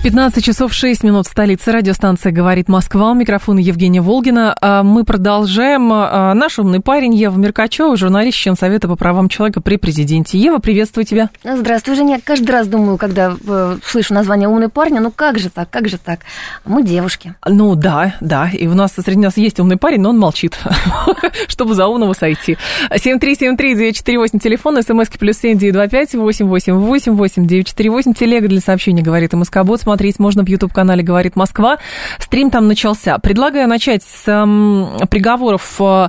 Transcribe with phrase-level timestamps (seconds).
[0.00, 1.72] 15 часов 6 минут в столице.
[1.72, 3.10] Радиостанция «Говорит Москва».
[3.10, 4.56] У микрофона Евгения Волгина.
[4.60, 5.90] А, мы продолжаем.
[5.92, 10.38] А, наш умный парень Ева Меркачева, журналист, член Совета по правам человека при президенте.
[10.38, 11.30] Ева, приветствую тебя.
[11.42, 12.20] Здравствуй, Женя.
[12.22, 15.98] Каждый раз думаю, когда э, слышу название «умный парень», ну как же так, как же
[15.98, 16.20] так?
[16.64, 17.34] Мы девушки.
[17.44, 18.48] Ну да, да.
[18.50, 20.56] И у нас среди нас есть умный парень, но он молчит,
[21.48, 22.56] чтобы за умного сойти.
[22.92, 30.48] 7373948, телефон, смски плюс 7925 888 8948, телега для сообщений «Говорит МСК-бот» смотреть можно в
[30.48, 31.78] YouTube-канале «Говорит Москва».
[32.18, 33.16] Стрим там начался.
[33.16, 36.08] Предлагаю начать с э, приговоров э,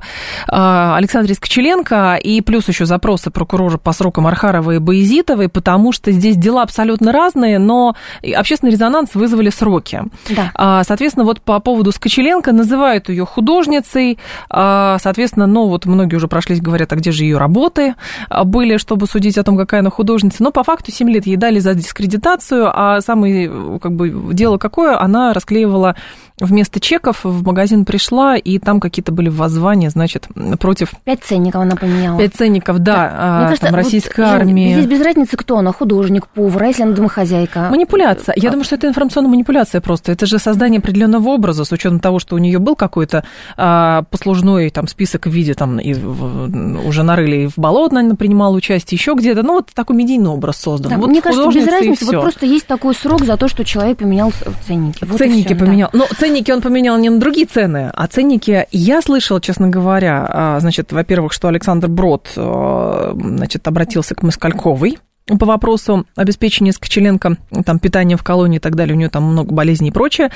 [0.50, 6.36] Александра Скочеленко и плюс еще запросы прокурора по срокам Архаровой и Боязитовой, потому что здесь
[6.36, 7.96] дела абсолютно разные, но
[8.36, 10.02] общественный резонанс вызвали сроки.
[10.30, 10.52] Да.
[10.56, 16.28] А, соответственно, вот по поводу Скочеленко называют ее художницей, а, соответственно, ну вот многие уже
[16.28, 17.96] прошлись, говорят, а где же ее работы
[18.44, 21.60] были, чтобы судить о том, какая она художница, но по факту 7 лет ей дали
[21.60, 25.96] за дискредитацию, а самый как бы дело какое, она расклеивала
[26.40, 30.28] вместо чеков в магазин пришла, и там какие-то были воззвания, значит,
[30.60, 30.92] против...
[31.04, 32.18] Пять ценников она поменяла.
[32.18, 33.16] Пять ценников, да, да.
[33.18, 34.74] А, Мне кажется, там, российской вот, армии.
[34.74, 37.68] Здесь без разницы, кто она, художник, повар, а если она домохозяйка.
[37.70, 38.34] Манипуляция.
[38.38, 38.52] Я а...
[38.52, 40.12] думаю, что это информационная манипуляция просто.
[40.12, 43.24] Это же создание определенного образа, с учетом того, что у нее был какой-то
[43.58, 48.16] а, послужной там список в виде, там, и в, уже нарыли и в болот, наверное,
[48.16, 49.44] принимала участие, еще где-то.
[49.44, 50.92] Ну, вот такой медийный образ создан.
[50.92, 53.98] Да, вот мне кажется, без разницы, вот просто есть такой срок за то, что человек
[53.98, 54.32] поменял
[54.68, 55.04] ценники.
[55.06, 55.90] Вот ценники поменял.
[55.92, 56.00] Да.
[56.00, 58.68] Но ценники он поменял не на другие цены, а ценники...
[58.72, 64.98] Я слышала, честно говоря, а, значит, во-первых, что Александр Брод, а, значит, обратился к Москальковой,
[65.38, 69.54] по вопросу обеспечения Скочеленко там, питанием в колонии и так далее, у нее там много
[69.54, 70.32] болезней и прочее.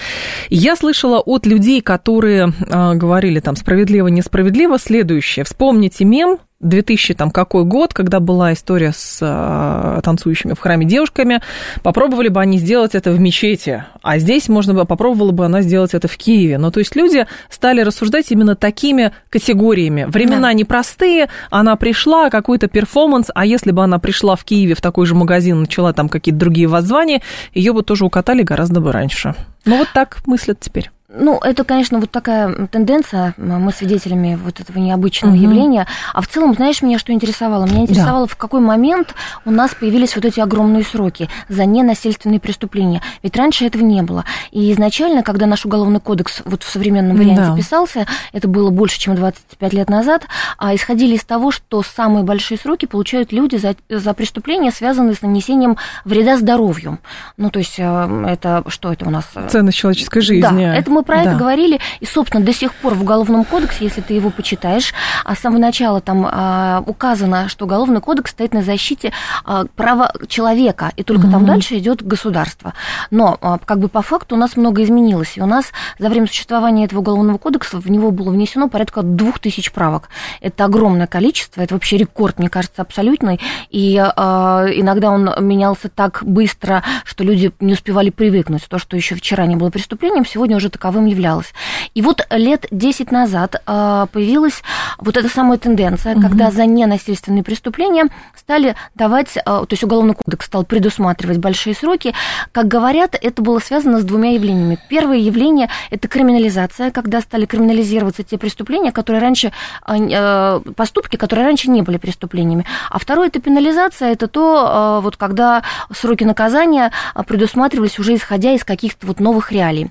[0.49, 5.45] Я слышала от людей, которые э, говорили там справедливо, несправедливо, следующее.
[5.45, 11.41] Вспомните мем 2000 там какой год, когда была история с а, танцующими в храме девушками,
[11.83, 15.93] попробовали бы они сделать это в мечети, а здесь можно бы попробовала бы она сделать
[15.93, 16.57] это в Киеве.
[16.57, 20.05] Ну, то есть люди стали рассуждать именно такими категориями.
[20.07, 20.53] Времена да.
[20.53, 25.15] непростые, она пришла, какой-то перформанс, а если бы она пришла в Киеве в такой же
[25.15, 27.21] магазин, начала там какие-то другие воззвания,
[27.53, 29.35] ее бы тоже укатали гораздо бы раньше.
[29.65, 30.91] Ну, вот так мыслят теперь.
[31.15, 35.41] Ну, это, конечно, вот такая тенденция, мы свидетелями вот этого необычного угу.
[35.41, 35.85] явления.
[36.11, 37.65] А в целом, знаешь, меня что интересовало?
[37.65, 38.33] Меня интересовало, да.
[38.33, 39.13] в какой момент
[39.45, 43.01] у нас появились вот эти огромные сроки за ненасильственные преступления.
[43.21, 44.25] Ведь раньше этого не было.
[44.51, 47.55] И изначально, когда наш уголовный кодекс вот в современном варианте да.
[47.55, 50.25] писался, это было больше, чем 25 лет назад,
[50.57, 55.21] а исходили из того, что самые большие сроки получают люди за, за преступления, связанные с
[55.21, 56.97] нанесением вреда здоровью.
[57.37, 59.25] Ну, то есть, э, это что это у нас?
[59.49, 60.65] Ценность человеческой жизни.
[60.65, 61.21] Да, это мы про да.
[61.23, 64.93] это говорили, и, собственно, до сих пор в Уголовном кодексе, если ты его почитаешь,
[65.23, 69.11] а с самого начала там а, указано, что Уголовный кодекс стоит на защите
[69.45, 71.31] а, права человека, и только угу.
[71.31, 72.73] там дальше идет государство.
[73.11, 76.27] Но а, как бы по факту у нас много изменилось, и у нас за время
[76.27, 80.09] существования этого Уголовного кодекса в него было внесено порядка двух тысяч правок.
[80.41, 83.39] Это огромное количество, это вообще рекорд, мне кажется, абсолютный,
[83.69, 88.63] и а, иногда он менялся так быстро, что люди не успевали привыкнуть.
[88.67, 91.53] То, что еще вчера не было преступлением, сегодня уже таковым таковым являлось.
[91.95, 94.63] И вот лет 10 назад а, появилась
[94.99, 96.21] вот эта самая тенденция, угу.
[96.21, 98.05] когда за ненасильственные преступления
[98.35, 102.13] стали давать, а, то есть Уголовный кодекс стал предусматривать большие сроки.
[102.51, 104.77] Как говорят, это было связано с двумя явлениями.
[104.89, 109.51] Первое явление– это криминализация, когда стали криминализироваться те преступления, которые раньше,
[109.85, 112.65] а, поступки, которые раньше не были преступлениями.
[112.89, 116.91] А второе– это пенализация, это то, вот когда сроки наказания
[117.27, 119.89] предусматривались уже исходя из каких-то вот новых реалий.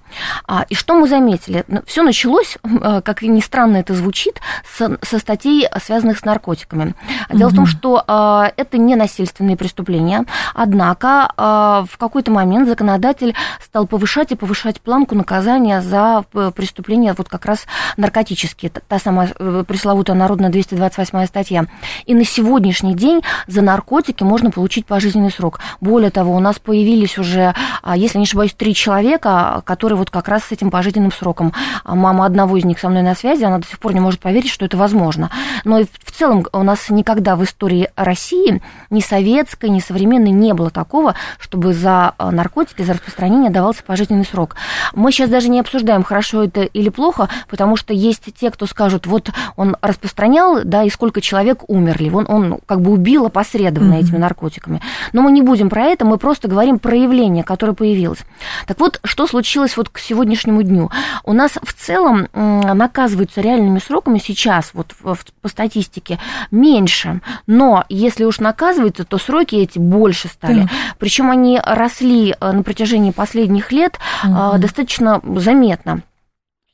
[0.69, 1.65] И что мы заметили?
[1.69, 4.41] Ну, Все началось, э, как ни странно это звучит,
[4.77, 6.95] со, со статей, связанных с наркотиками.
[7.31, 7.55] Дело угу.
[7.55, 10.25] в том, что э, это не насильственные преступления,
[10.55, 13.35] однако э, в какой-то момент законодатель
[13.65, 17.67] стал повышать и повышать планку наказания за преступления вот как раз
[17.97, 19.29] наркотические, та самая
[19.65, 21.67] пресловутая народная 228 статья.
[22.07, 25.61] И на сегодняшний день за наркотики можно получить пожизненный срок.
[25.81, 27.55] Более того, у нас появились уже,
[27.95, 31.53] если не ошибаюсь, три человека, которые вот как раз с этим пожизненным сроком.
[31.85, 34.19] А мама одного из них со мной на связи, она до сих пор не может
[34.19, 35.31] поверить, что это возможно.
[35.65, 38.61] Но и в целом у нас никогда в истории России
[38.93, 44.57] ни советской, ни современной не было такого, чтобы за наркотики, за распространение давался пожизненный срок.
[44.95, 49.07] Мы сейчас даже не обсуждаем, хорошо это или плохо, потому что есть те, кто скажут,
[49.07, 54.01] вот он распространял, да, и сколько человек умерли, он, он как бы убил опосредованно mm-hmm.
[54.01, 54.81] этими наркотиками.
[55.13, 58.21] Но мы не будем про это, мы просто говорим про явление, которое появилось.
[58.67, 60.91] Так вот, что случилось вот к сегодняшнему дню?
[61.25, 64.95] У нас в целом наказываются реальными сроками сейчас, вот
[65.41, 66.19] по статистике,
[66.51, 68.39] меньше, но если уж
[68.83, 70.69] наказываются, то сроки эти больше стали.
[70.99, 74.59] Причем они росли э, на протяжении последних лет угу.
[74.59, 76.03] достаточно заметно.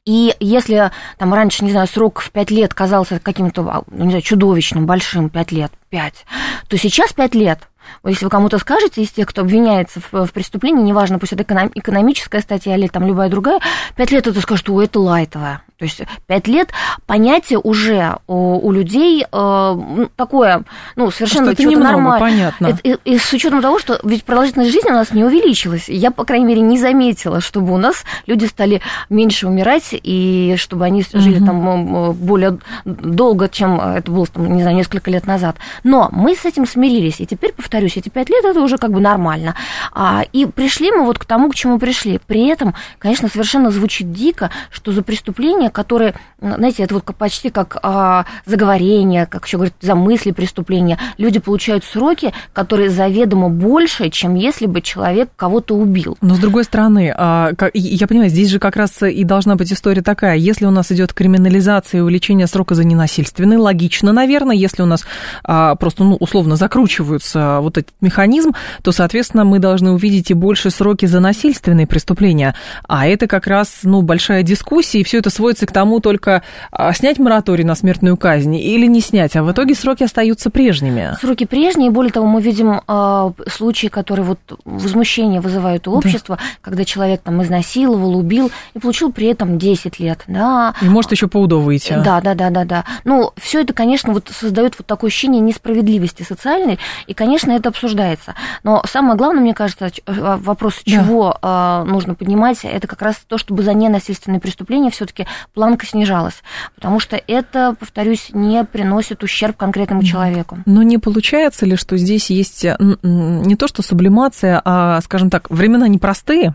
[0.05, 4.11] И если там раньше, не знаю, срок в 5 лет казался каким-то, а, ну, не
[4.11, 6.25] знаю, чудовищным, большим, 5 лет, 5,
[6.69, 7.69] то сейчас 5 лет
[8.05, 11.43] если вы кому-то скажете из тех, кто обвиняется в, в преступлении, неважно, пусть это
[11.75, 13.61] экономическая статья или там любая другая,
[13.97, 15.63] пять лет это скажут, что это лайтовая.
[15.79, 16.71] То есть пять лет
[17.07, 20.65] понятие уже у, у людей э, такое,
[20.97, 22.19] ну, совершенно что это нормально.
[22.19, 22.67] понятно.
[22.67, 25.89] Это, и, и с учетом того, что ведь продолжительность жизни у нас не увеличилась.
[25.89, 30.85] Я, по крайней мере, не заметила, чтобы у нас люди стали меньше умирать, и чтобы
[30.85, 31.47] они жили угу.
[31.47, 35.59] там более долго, чем это было, там, не знаю, несколько лет назад.
[35.85, 39.01] Но мы с этим смирились, и теперь, повторюсь, эти пять лет это уже как бы
[39.01, 39.55] нормально.
[39.93, 42.19] А, и пришли мы вот к тому, к чему пришли.
[42.27, 47.77] При этом, конечно, совершенно звучит дико, что за преступления, которые, знаете, это вот почти как
[47.83, 50.99] а, заговорение, как еще говорят, за мысли преступления.
[51.19, 56.17] Люди получают сроки, которые заведомо больше, чем если бы человек кого-то убил.
[56.21, 60.03] Но с другой стороны, а, я понимаю, здесь же как раз и должна быть история
[60.03, 60.37] такая.
[60.37, 65.05] Если у нас идет криминализация и увеличение срока за ненасильственный, логично, наверное, если у нас
[65.45, 70.71] а, просто, ну, условно закручиваются вот этот механизм, то, соответственно, мы должны увидеть и больше
[70.71, 72.55] сроки за насильственные преступления.
[72.87, 76.93] А это как раз, ну, большая дискуссия, и все это сводится к тому только а,
[76.93, 81.17] снять мораторий на смертную казнь или не снять, а в итоге сроки остаются прежними.
[81.21, 86.43] Сроки прежние, более того, мы видим э, случаи, которые вот возмущение вызывают у общества, да.
[86.61, 90.75] когда человек там изнасиловал, убил и получил при этом 10 лет, да.
[90.81, 91.95] И может еще по УДО выйти.
[92.05, 92.85] Да, да, да, да, да.
[93.05, 98.35] Ну, все это, конечно, вот создает вот такое ощущение несправедливости социальной, и, конечно, это обсуждается.
[98.63, 101.85] Но самое главное, мне кажется, вопрос, чего да.
[101.87, 106.43] э, нужно поднимать, это как раз то, чтобы за ненасильственные преступления все-таки планка снижалась,
[106.75, 110.59] потому что это, повторюсь, не приносит ущерб конкретному человеку.
[110.67, 115.89] Но не получается ли, что здесь есть не то что сублимация, а, скажем так, времена
[115.89, 116.55] непростые,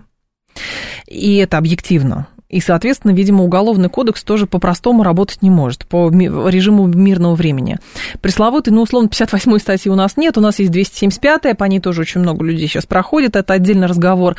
[1.07, 2.27] и это объективно.
[2.53, 7.79] И, соответственно, видимо, уголовный кодекс тоже по-простому работать не может, по режиму мирного времени.
[8.21, 12.01] Пресловутый, ну, условно, 58-й статьи у нас нет, у нас есть 275-я, по ней тоже
[12.01, 14.35] очень много людей сейчас проходит, это отдельный разговор.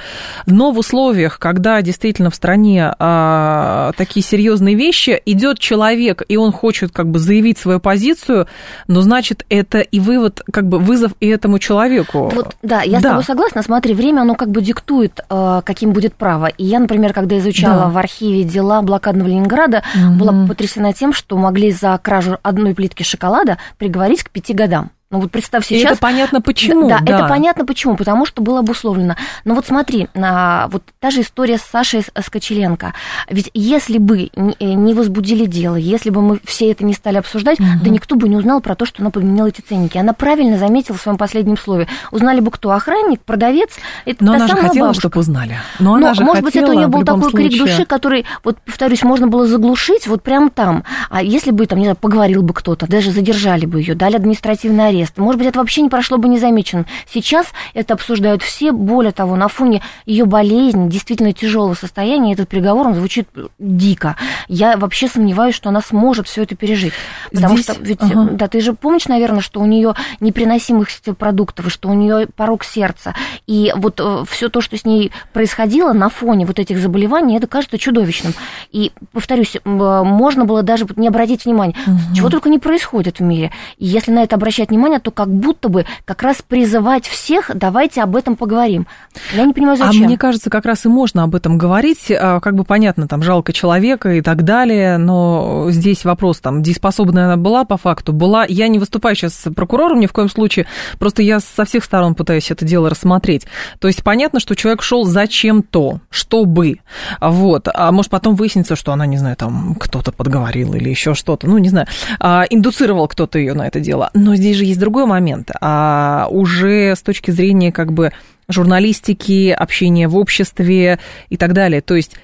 [0.46, 6.52] Но в условиях, когда действительно в стране а, такие серьезные вещи, идет человек, и он
[6.52, 8.46] хочет как бы заявить свою позицию,
[8.86, 12.30] но значит, это и вывод, как бы вызов и этому человеку.
[12.32, 13.00] Вот, да, я да.
[13.00, 13.62] с тобой согласна.
[13.62, 16.46] Смотри, время, оно как бы диктует, а, каким будет право.
[16.46, 20.14] И я, например, когда изучала да архиве дела блокадного Ленинграда, угу.
[20.14, 24.90] была потрясена тем, что могли за кражу одной плитки шоколада приговорить к пяти годам.
[25.10, 25.92] Ну вот представь сейчас...
[25.92, 26.88] И это понятно почему.
[26.88, 29.16] Да, да, это понятно почему, потому что было обусловлено.
[29.44, 32.94] Но вот смотри, а, вот та же история с Сашей Скочеленко.
[33.28, 37.68] Ведь если бы не возбудили дело, если бы мы все это не стали обсуждать, угу.
[37.82, 39.98] да никто бы не узнал про то, что она подменила эти ценники.
[39.98, 41.86] Она правильно заметила в своем последнем слове.
[42.10, 42.72] Узнали бы кто?
[42.72, 43.70] Охранник, продавец?
[44.06, 45.00] Это Но она же хотела, бабушка.
[45.02, 45.58] чтобы узнали.
[45.78, 47.50] Но, она Но же может хотела, быть, это у нее был такой случае.
[47.50, 50.82] крик души, который, вот повторюсь, можно было заглушить вот прямо там.
[51.10, 54.93] А если бы, там, не знаю, поговорил бы кто-то, даже задержали бы ее, дали административный
[54.94, 55.18] арест.
[55.18, 56.86] Может быть, это вообще не прошло бы незамеченным.
[57.12, 58.72] Сейчас это обсуждают все.
[58.72, 64.16] Более того, на фоне ее болезни, действительно тяжелого состояния, этот приговор, он звучит дико.
[64.48, 66.92] Я вообще сомневаюсь, что она сможет все это пережить.
[67.32, 67.64] Потому Здесь...
[67.64, 68.30] что, ведь, ага.
[68.32, 73.14] да, ты же помнишь, наверное, что у нее непереносимость продуктов, что у нее порог сердца.
[73.46, 77.46] И вот э, все то, что с ней происходило на фоне вот этих заболеваний, это
[77.46, 78.34] кажется чудовищным.
[78.72, 82.14] И, повторюсь, можно было даже не обратить внимания, угу.
[82.14, 83.52] чего только не происходит в мире.
[83.78, 87.50] И если на это обращать внимание, внимание, то как будто бы как раз призывать всех,
[87.54, 88.86] давайте об этом поговорим.
[89.34, 90.04] Я не понимаю, а зачем.
[90.04, 92.10] А мне кажется, как раз и можно об этом говорить.
[92.10, 97.26] А, как бы понятно, там жалко человека и так далее, но здесь вопрос, там, дееспособная
[97.26, 98.44] она была по факту, была.
[98.48, 100.66] Я не выступаю сейчас прокурором ни в коем случае,
[100.98, 103.46] просто я со всех сторон пытаюсь это дело рассмотреть.
[103.78, 106.80] То есть понятно, что человек шел зачем-то, чтобы.
[107.20, 107.68] Вот.
[107.72, 111.58] А может потом выяснится, что она, не знаю, там кто-то подговорил или еще что-то, ну,
[111.58, 111.86] не знаю,
[112.20, 114.10] а, индуцировал кто-то ее на это дело.
[114.14, 115.50] Но здесь же есть другой момент.
[115.60, 118.12] А уже с точки зрения как бы
[118.48, 121.80] журналистики, общения в обществе и так далее.
[121.80, 122.16] То есть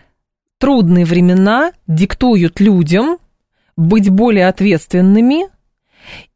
[0.58, 3.18] трудные времена диктуют людям
[3.76, 5.46] быть более ответственными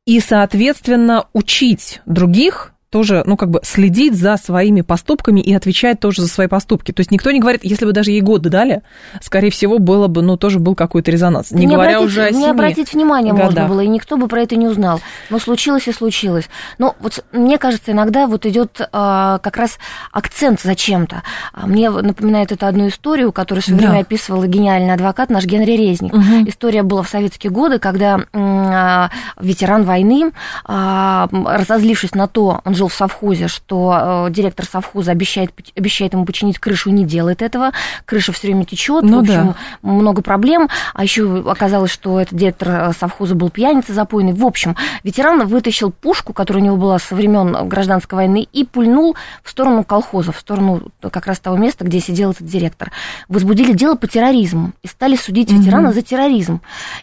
[0.06, 6.22] и, соответственно, учить других тоже, ну, как бы следить за своими поступками и отвечать тоже
[6.22, 6.92] за свои поступки.
[6.92, 8.82] То есть никто не говорит, если бы даже ей годы дали,
[9.20, 11.50] скорее всего, было бы, ну, тоже был какой-то резонанс.
[11.50, 13.46] Не, не говоря обратить, уже о Не обратить внимания годах.
[13.46, 15.00] можно было, и никто бы про это не узнал.
[15.28, 16.48] Но случилось и случилось.
[16.78, 19.78] Но вот мне кажется, иногда вот идет а, как раз
[20.12, 21.24] акцент зачем-то.
[21.52, 23.88] А, мне напоминает это одну историю, которую в свое да.
[23.88, 26.14] время описывал гениальный адвокат наш Генри Резник.
[26.14, 26.46] Угу.
[26.46, 29.10] История была в советские годы, когда а,
[29.40, 30.30] ветеран войны,
[30.64, 36.12] а, разозлившись на то, он жил жил в совхозе, что э, директор совхоза обещает, обещает
[36.12, 37.72] ему починить крышу, не делает этого.
[38.04, 39.88] Крыша все время течет, ну, в общем, да.
[39.88, 40.68] много проблем.
[40.92, 44.32] А еще оказалось, что этот директор э, совхоза был пьяница запойный.
[44.32, 49.16] В общем, ветеран вытащил пушку, которая у него была со времен гражданской войны, и пульнул
[49.42, 52.90] в сторону колхоза, в сторону как раз того места, где сидел этот директор.
[53.28, 55.94] Возбудили дело по терроризму и стали судить ветерана угу.
[55.94, 56.60] за терроризм.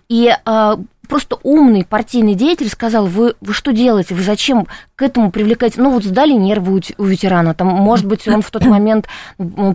[0.09, 0.75] И э,
[1.07, 5.81] просто умный партийный деятель сказал, вы, вы что делаете, вы зачем к этому привлекаете?
[5.81, 9.07] Ну, вот сдали нервы у, у ветерана, там, может быть, он в тот момент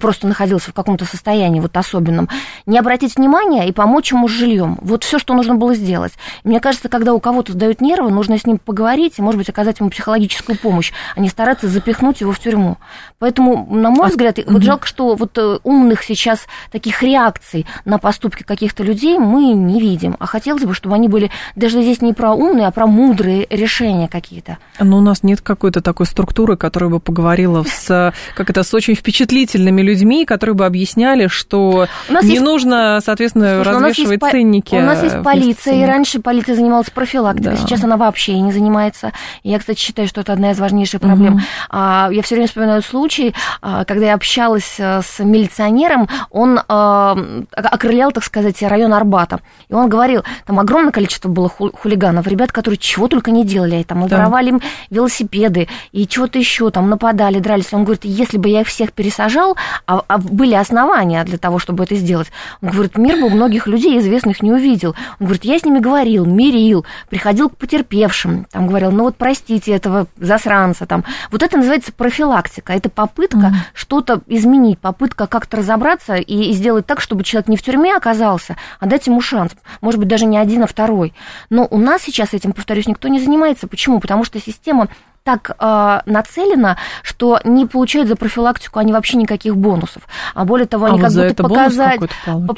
[0.00, 2.28] просто находился в каком-то состоянии вот особенном.
[2.64, 4.78] Не обратить внимания и помочь ему с жильем.
[4.80, 6.12] Вот все, что нужно было сделать.
[6.44, 9.80] Мне кажется, когда у кого-то сдают нервы, нужно с ним поговорить и, может быть, оказать
[9.80, 12.78] ему психологическую помощь, а не стараться запихнуть его в тюрьму.
[13.18, 17.98] Поэтому, на мой а, взгляд, вот жалко, что вот э, умных сейчас таких реакций на
[17.98, 20.16] поступки каких-то людей мы не видим.
[20.18, 23.46] А хотелось бы, чтобы они были были даже здесь не про умные, а про мудрые
[23.48, 24.58] решения какие-то.
[24.78, 28.94] Но у нас нет какой-то такой структуры, которая бы поговорила с, как это, с очень
[28.94, 32.42] впечатлительными людьми, которые бы объясняли, что не есть...
[32.42, 34.74] нужно, соответственно, Слушай, развешивать у ценники.
[34.74, 37.56] У нас есть полиция, и раньше полиция занималась профилактикой, да.
[37.56, 39.12] сейчас она вообще не занимается.
[39.42, 41.34] Я, кстати, считаю, что это одна из важнейших проблем.
[41.36, 41.42] Угу.
[41.72, 47.16] Я все время вспоминаю случай, а, когда я общалась э, с милиционером, он а,
[47.52, 49.40] окрылял, так сказать, район Арбата.
[49.68, 53.84] И он говорил, там огромное количество количество было хулиганов, ребят, которые чего только не делали,
[53.84, 54.16] там, да.
[54.16, 54.60] воровали им
[54.90, 57.72] велосипеды и чего-то еще, там, нападали, дрались.
[57.72, 61.84] Он говорит, если бы я их всех пересажал, а, а были основания для того, чтобы
[61.84, 64.96] это сделать, он говорит, мир бы многих людей известных не увидел.
[65.20, 69.72] Он говорит, я с ними говорил, мирил, приходил к потерпевшим, там, говорил, ну вот простите
[69.72, 71.04] этого засранца, там.
[71.30, 73.52] Вот это называется профилактика, это попытка mm.
[73.74, 78.86] что-то изменить, попытка как-то разобраться и сделать так, чтобы человек не в тюрьме оказался, а
[78.86, 79.52] дать ему шанс.
[79.80, 81.12] Может быть, даже не один, а второй второй.
[81.50, 83.66] Но у нас сейчас этим, повторюсь, никто не занимается.
[83.68, 84.00] Почему?
[84.00, 84.88] Потому что система
[85.26, 90.06] так э, нацелена, что не получают за профилактику они вообще никаких бонусов.
[90.34, 92.00] А более того, они а как вот будто показать...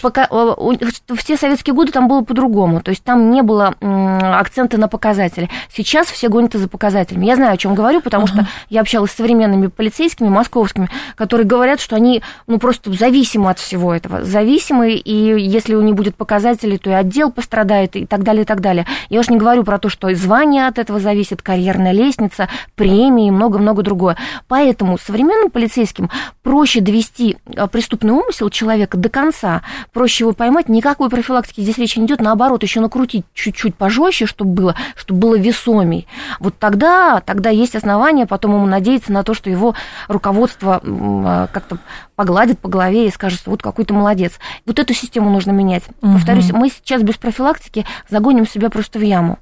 [0.03, 2.83] Пока, в те советские годы там было по-другому.
[2.83, 5.49] То есть там не было акцента на показатели.
[5.75, 7.25] Сейчас все гонятся за показателями.
[7.25, 8.43] Я знаю, о чем говорю, потому uh-huh.
[8.43, 13.59] что я общалась с современными полицейскими, московскими, которые говорят, что они ну, просто зависимы от
[13.59, 14.25] всего этого.
[14.25, 18.47] Зависимы, и если у них будет показатели, то и отдел пострадает, и так далее, и
[18.47, 18.85] так далее.
[19.09, 23.31] Я уж не говорю про то, что звание от этого зависит, карьерная лестница, премии и
[23.31, 24.17] много-много другое.
[24.47, 26.11] Поэтому современным полицейским
[26.43, 29.63] проще довести а, преступный умысел человека до конца,
[29.93, 34.53] проще его поймать, никакой профилактики здесь речи не идет, наоборот, еще накрутить чуть-чуть пожестче, чтобы
[34.53, 36.07] было, чтобы было весомей.
[36.41, 39.75] Вот тогда, тогда есть основания потом ему надеяться на то, что его
[40.07, 41.79] руководство а, как-то
[42.17, 44.39] погладит по голове и скажет, вот какой то молодец.
[44.67, 45.85] Вот эту систему нужно менять.
[46.03, 46.15] Угу.
[46.15, 49.39] Повторюсь, мы сейчас без профилактики загоним себя просто в яму.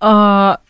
[0.00, 0.60] А,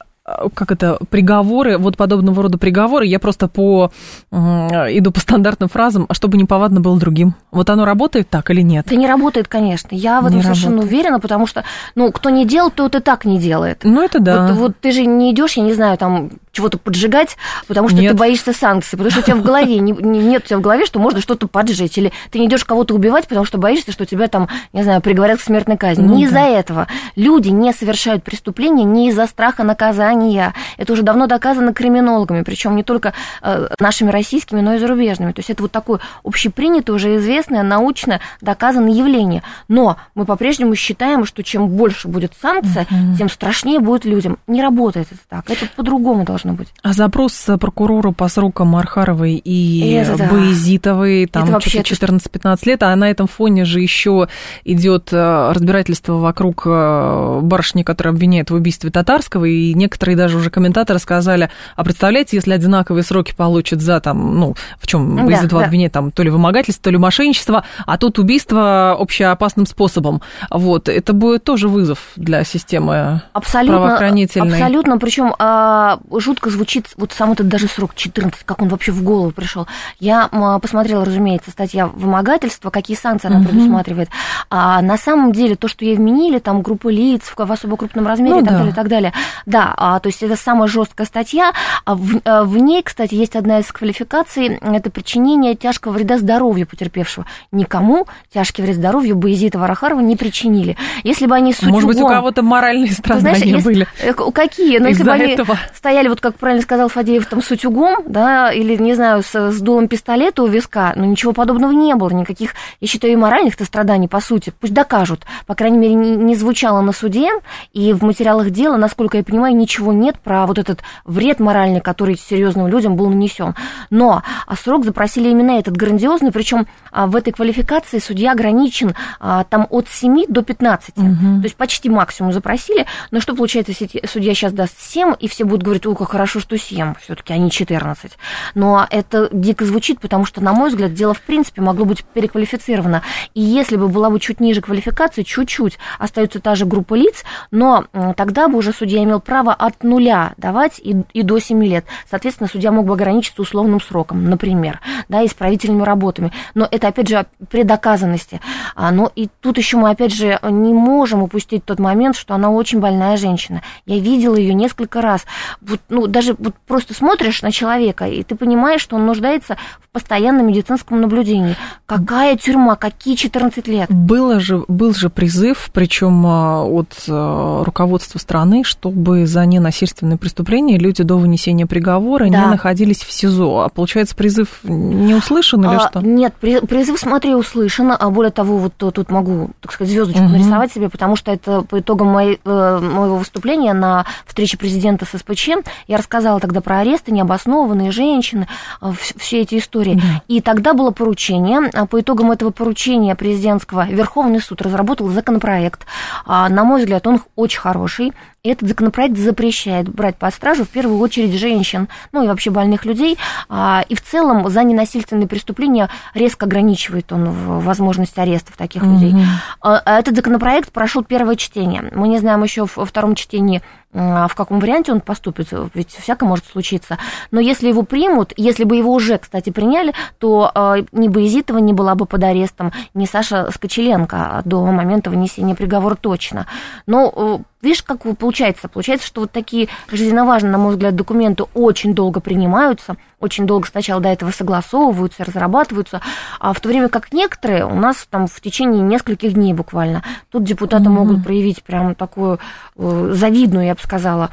[0.55, 3.91] как это, приговоры, вот подобного рода приговоры, я просто по,
[4.31, 7.35] иду по стандартным фразам, а чтобы не повадно было другим.
[7.51, 8.87] Вот оно работает так или нет?
[8.87, 9.89] Это не работает, конечно.
[9.95, 10.93] Я в этом не совершенно работает.
[10.93, 13.81] уверена, потому что, ну, кто не делал, тот и так не делает.
[13.85, 14.49] Ну, это да.
[14.49, 17.37] Вот, вот ты же не идешь, я не знаю, там, чего-то поджигать,
[17.69, 18.13] потому что Нет.
[18.13, 20.61] ты боишься санкций, потому что у тебя в голове не, не, нет у тебя в
[20.61, 24.05] голове, что можно что-то поджечь, или ты не идешь кого-то убивать, потому что боишься, что
[24.05, 26.03] тебя там, не знаю, приговорят к смертной казни.
[26.03, 26.29] Ну, не да.
[26.29, 26.87] из-за этого.
[27.15, 30.53] Люди не совершают преступления не из-за страха наказания.
[30.79, 35.31] Это уже давно доказано криминологами, причем не только э, нашими российскими, но и зарубежными.
[35.31, 39.45] То есть это вот такое общепринятое, уже известное, научно доказанное явление.
[39.69, 43.17] Но мы по-прежнему считаем, что чем больше будет санкция, uh-huh.
[43.17, 44.39] тем страшнее будет людям.
[44.49, 45.49] Не работает это так.
[45.51, 46.69] Это по-другому должно должно быть.
[46.83, 50.29] А запрос прокурору по срокам Архаровой и это, да.
[50.29, 54.29] Боязитовой, там вообще 14-15 лет, а на этом фоне же еще
[54.65, 60.51] идет э, разбирательство вокруг э, барышни, которая обвиняет в убийстве Татарского, и некоторые даже уже
[60.51, 65.63] комментаторы сказали, а представляете, если одинаковые сроки получат за там, ну, в чем да, Боязитова
[65.63, 65.67] да.
[65.67, 70.23] обвиняет там то ли вымогательство, то ли мошенничество, а тут убийство общеопасным способом.
[70.51, 74.59] Вот, это будет тоже вызов для системы абсолютно, правоохранительной.
[74.59, 75.99] Абсолютно, причем а,
[76.29, 79.67] жутко звучит вот сам этот даже срок 14, как он вообще в голову пришел.
[79.99, 80.29] Я
[80.61, 84.11] посмотрела, разумеется, статья вымогательства, какие санкции она предусматривает.
[84.51, 88.35] А на самом деле то, что ей вменили, там группа лиц в, особо крупном размере
[88.35, 88.59] ну, и так да.
[88.59, 89.13] далее, и так далее.
[89.47, 91.53] Да, а, то есть это самая жесткая статья.
[91.87, 96.67] А в, а в ней, кстати, есть одна из квалификаций, это причинение тяжкого вреда здоровью
[96.67, 97.25] потерпевшего.
[97.53, 100.77] Никому тяжкий вред здоровью Боязита Варахарова не причинили.
[101.05, 103.87] Если бы они с Может быть, у кого-то моральные страдания знаешь, были.
[104.03, 104.79] Э, какие?
[104.79, 105.59] Ну, если бы они этого.
[105.75, 109.61] стояли, вот как правильно сказал Фадеев, там с утюгом, да, или, не знаю, с, с
[109.61, 114.09] дулом пистолета у виска, ну, ничего подобного не было, никаких, я считаю, и моральных-то страданий,
[114.09, 114.53] по сути.
[114.61, 115.25] Пусть докажут.
[115.47, 117.31] По крайней мере, не, не звучало на суде,
[117.73, 122.17] и в материалах дела, насколько я понимаю, ничего нет про вот этот вред моральный, который
[122.17, 123.55] серьезным людям был нанесен.
[123.91, 129.45] Но а срок запросили именно этот грандиозный, причем а, в этой квалификации судья ограничен а,
[129.45, 130.97] там от 7 до 15.
[130.97, 131.05] Угу.
[131.05, 132.87] То есть почти максимум запросили.
[133.11, 136.59] Но что получается, если судья сейчас даст 7, и все будут говорить, как хорошо, что
[136.59, 138.13] 7, все-таки, а не 14.
[138.55, 143.03] Но это дико звучит, потому что, на мой взгляд, дело в принципе могло быть переквалифицировано.
[143.35, 147.87] И если бы была бы чуть ниже квалификации, чуть-чуть остается та же группа лиц, но
[148.17, 151.85] тогда бы уже судья имел право от нуля давать и, и до 7 лет.
[152.11, 156.33] Соответственно, судья мог бы ограничиться условным сроком, например, да, исправительными работами.
[156.55, 158.41] Но это, опять же, при доказанности.
[158.75, 162.51] А, но и тут еще мы, опять же, не можем упустить тот момент, что она
[162.51, 163.63] очень больная женщина.
[163.87, 165.25] Я видела ее несколько раз.
[165.61, 169.89] Вот, ну, даже вот просто смотришь на человека, и ты понимаешь, что он нуждается в
[169.89, 171.57] постоянном медицинском наблюдении.
[171.87, 173.91] Какая тюрьма, какие 14 лет?
[173.91, 180.79] Было же, был же призыв, причем а, от а, руководства страны, чтобы за ненасильственные преступления
[180.79, 182.45] люди до вынесения приговора да.
[182.45, 183.65] не находились в СИЗО.
[183.65, 186.01] А получается, призыв не услышан или а, что?
[186.01, 187.93] Нет, призыв, смотри, услышан.
[187.99, 190.33] А более того, вот тут могу, так сказать, звездочку угу.
[190.33, 195.19] нарисовать себе, потому что это по итогам моей, э, моего выступления на встрече президента с
[195.19, 195.51] СПЧ.
[195.89, 198.47] Я рассказала тогда про аресты, необоснованные женщины,
[198.81, 199.95] э, все эти истории.
[199.95, 200.23] Да.
[200.29, 201.71] И тогда было поручение.
[201.73, 205.87] А по итогам этого поручения президентского Верховный суд разработал законопроект.
[206.27, 208.13] А, на мой взгляд, он очень хороший.
[208.53, 213.19] Этот законопроект запрещает брать под стражу в первую очередь женщин, ну и вообще больных людей.
[213.49, 218.93] А, и в целом за ненасильственные преступления резко ограничивает он возможность арестов таких mm-hmm.
[218.95, 219.15] людей.
[219.63, 221.85] Этот законопроект прошел первое чтение.
[221.95, 223.63] Мы не знаем еще во втором чтении,
[223.93, 226.99] в каком варианте он поступит, ведь всякое может случиться.
[227.31, 230.53] Но если его примут, если бы его уже, кстати, приняли, то
[230.93, 236.47] ни Боязитова не была бы под арестом, ни Саша Скочеленко до момента вынесения приговора точно.
[236.87, 238.69] Но Видишь, как получается?
[238.69, 243.67] Получается, что вот такие жизненно важные, на мой взгляд, документы очень долго принимаются, очень долго
[243.67, 246.01] сначала до этого согласовываются, разрабатываются,
[246.39, 250.05] а в то время как некоторые у нас там в течение нескольких дней буквально.
[250.31, 250.89] Тут депутаты mm-hmm.
[250.89, 252.39] могут проявить прям такую
[252.77, 254.31] э, завидную, я бы сказала,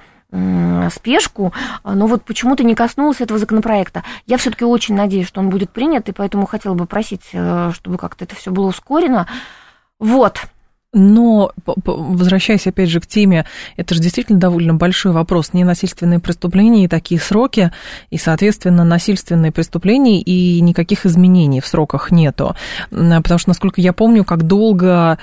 [0.91, 4.03] спешку, но вот почему-то не коснулся этого законопроекта.
[4.25, 7.97] Я все-таки очень надеюсь, что он будет принят, и поэтому хотела бы просить, э, чтобы
[7.97, 9.27] как-то это все было ускорено.
[9.99, 10.41] Вот.
[10.97, 15.51] Но, возвращаясь опять же к теме, это же действительно довольно большой вопрос.
[15.51, 17.73] Ненасильственные преступления и такие сроки,
[18.11, 22.55] и, соответственно, насильственные преступления, и никаких изменений в сроках нету.
[22.91, 25.19] Потому что, насколько я помню, как долго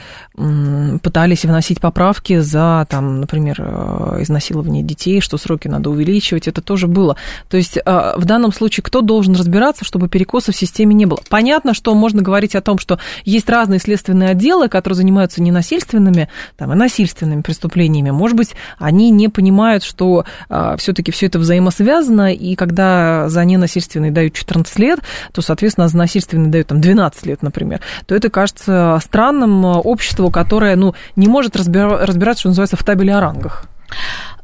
[1.03, 6.87] пытались вносить поправки за, там, например, э, изнасилование детей, что сроки надо увеличивать, это тоже
[6.87, 7.17] было.
[7.49, 11.21] То есть э, в данном случае кто должен разбираться, чтобы перекоса в системе не было?
[11.31, 16.29] Понятно, что можно говорить о том, что есть разные следственные отделы, которые занимаются ненасильственными насильственными
[16.57, 18.11] там, и насильственными преступлениями.
[18.11, 24.11] Может быть, они не понимают, что а, все-таки все это взаимосвязано, и когда за ненасильственный
[24.11, 24.99] дают 14 лет,
[25.33, 30.75] то, соответственно, за насильственный дают там, 12 лет, например, то это кажется странным обществу, которое
[30.75, 33.67] ну, не может разбираться, что называется, в табеле о рангах.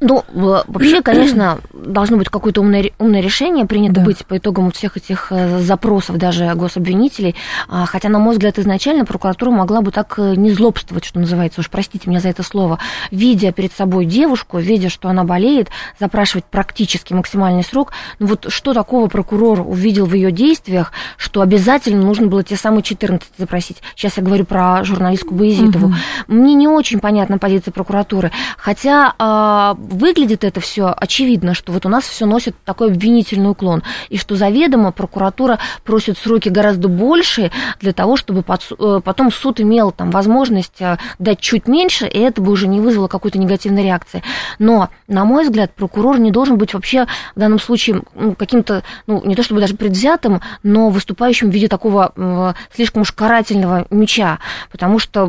[0.00, 4.04] Ну, вообще, конечно, должно быть какое-то умное, умное решение принято да.
[4.04, 7.34] быть по итогам всех этих э, запросов даже гособвинителей.
[7.68, 11.60] А, хотя, на мой взгляд, изначально прокуратура могла бы так э, не злобствовать, что называется,
[11.60, 12.78] уж простите меня за это слово,
[13.10, 17.92] видя перед собой девушку, видя, что она болеет, запрашивать практически максимальный срок.
[18.20, 22.84] Ну вот что такого прокурор увидел в ее действиях, что обязательно нужно было те самые
[22.84, 23.78] 14 запросить.
[23.96, 25.88] Сейчас я говорю про журналистку Боязитову.
[25.88, 25.94] Угу.
[26.28, 28.30] Мне не очень понятна позиция прокуратуры.
[28.56, 33.82] Хотя а, выглядит это все очевидно, что вот у нас все носит такой обвинительный уклон,
[34.08, 39.90] и что заведомо прокуратура просит сроки гораздо больше для того, чтобы э, потом суд имел
[39.90, 44.22] там возможность э, дать чуть меньше, и это бы уже не вызвало какой-то негативной реакции.
[44.58, 49.24] Но, на мой взгляд, прокурор не должен быть вообще в данном случае ну, каким-то, ну,
[49.24, 54.38] не то чтобы даже предвзятым, но выступающим в виде такого э, слишком уж карательного меча,
[54.70, 55.28] потому что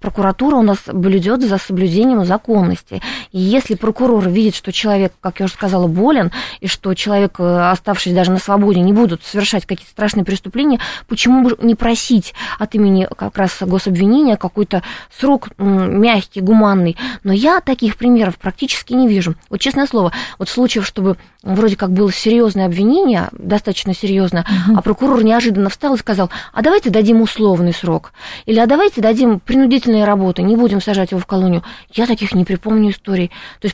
[0.00, 3.02] прокуратура у нас блюдет за соблюдением законности.
[3.32, 7.70] И если прокурор видит, что человек, как я уже сказала, болен, и что человек, э,
[7.70, 12.74] оставшись даже на свободе, не будут совершать какие-то страшные преступления, почему бы не просить от
[12.74, 14.82] имени как раз гособвинения какой-то
[15.14, 16.96] срок мягкий, гуманный?
[17.24, 19.34] Но я таких примеров практически не вижу.
[19.50, 25.22] Вот честное слово, вот случаев, чтобы вроде как было серьезное обвинение, достаточно серьезное, а прокурор
[25.22, 28.12] неожиданно встал и сказал, а давайте дадим условный срок,
[28.46, 31.62] или а давайте дадим принудительные работы, не будем сажать его в колонию.
[31.92, 33.30] Я таких не припомню историй.
[33.60, 33.73] То есть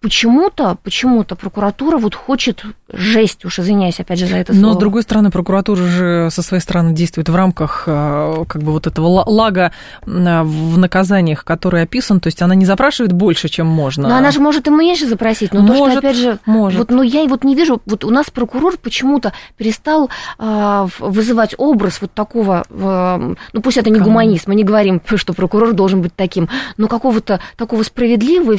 [0.00, 4.66] почему-то, почему-то прокуратура вот хочет жесть, уж извиняюсь опять же за это слово.
[4.66, 8.72] Но, с другой стороны, прокуратура же со своей стороны действует в рамках э, как бы
[8.72, 9.72] вот этого лага
[10.04, 14.08] э, в наказаниях, который описан, то есть она не запрашивает больше, чем можно.
[14.08, 16.78] Но она же может и меньше запросить, но может, то, что, опять же, может.
[16.78, 22.00] вот, но я вот не вижу, вот у нас прокурор почему-то перестал э, вызывать образ
[22.00, 26.48] вот такого, ну пусть это не гуманизм, мы не говорим, что прокурор должен быть таким,
[26.76, 28.56] но какого-то такого справедливого и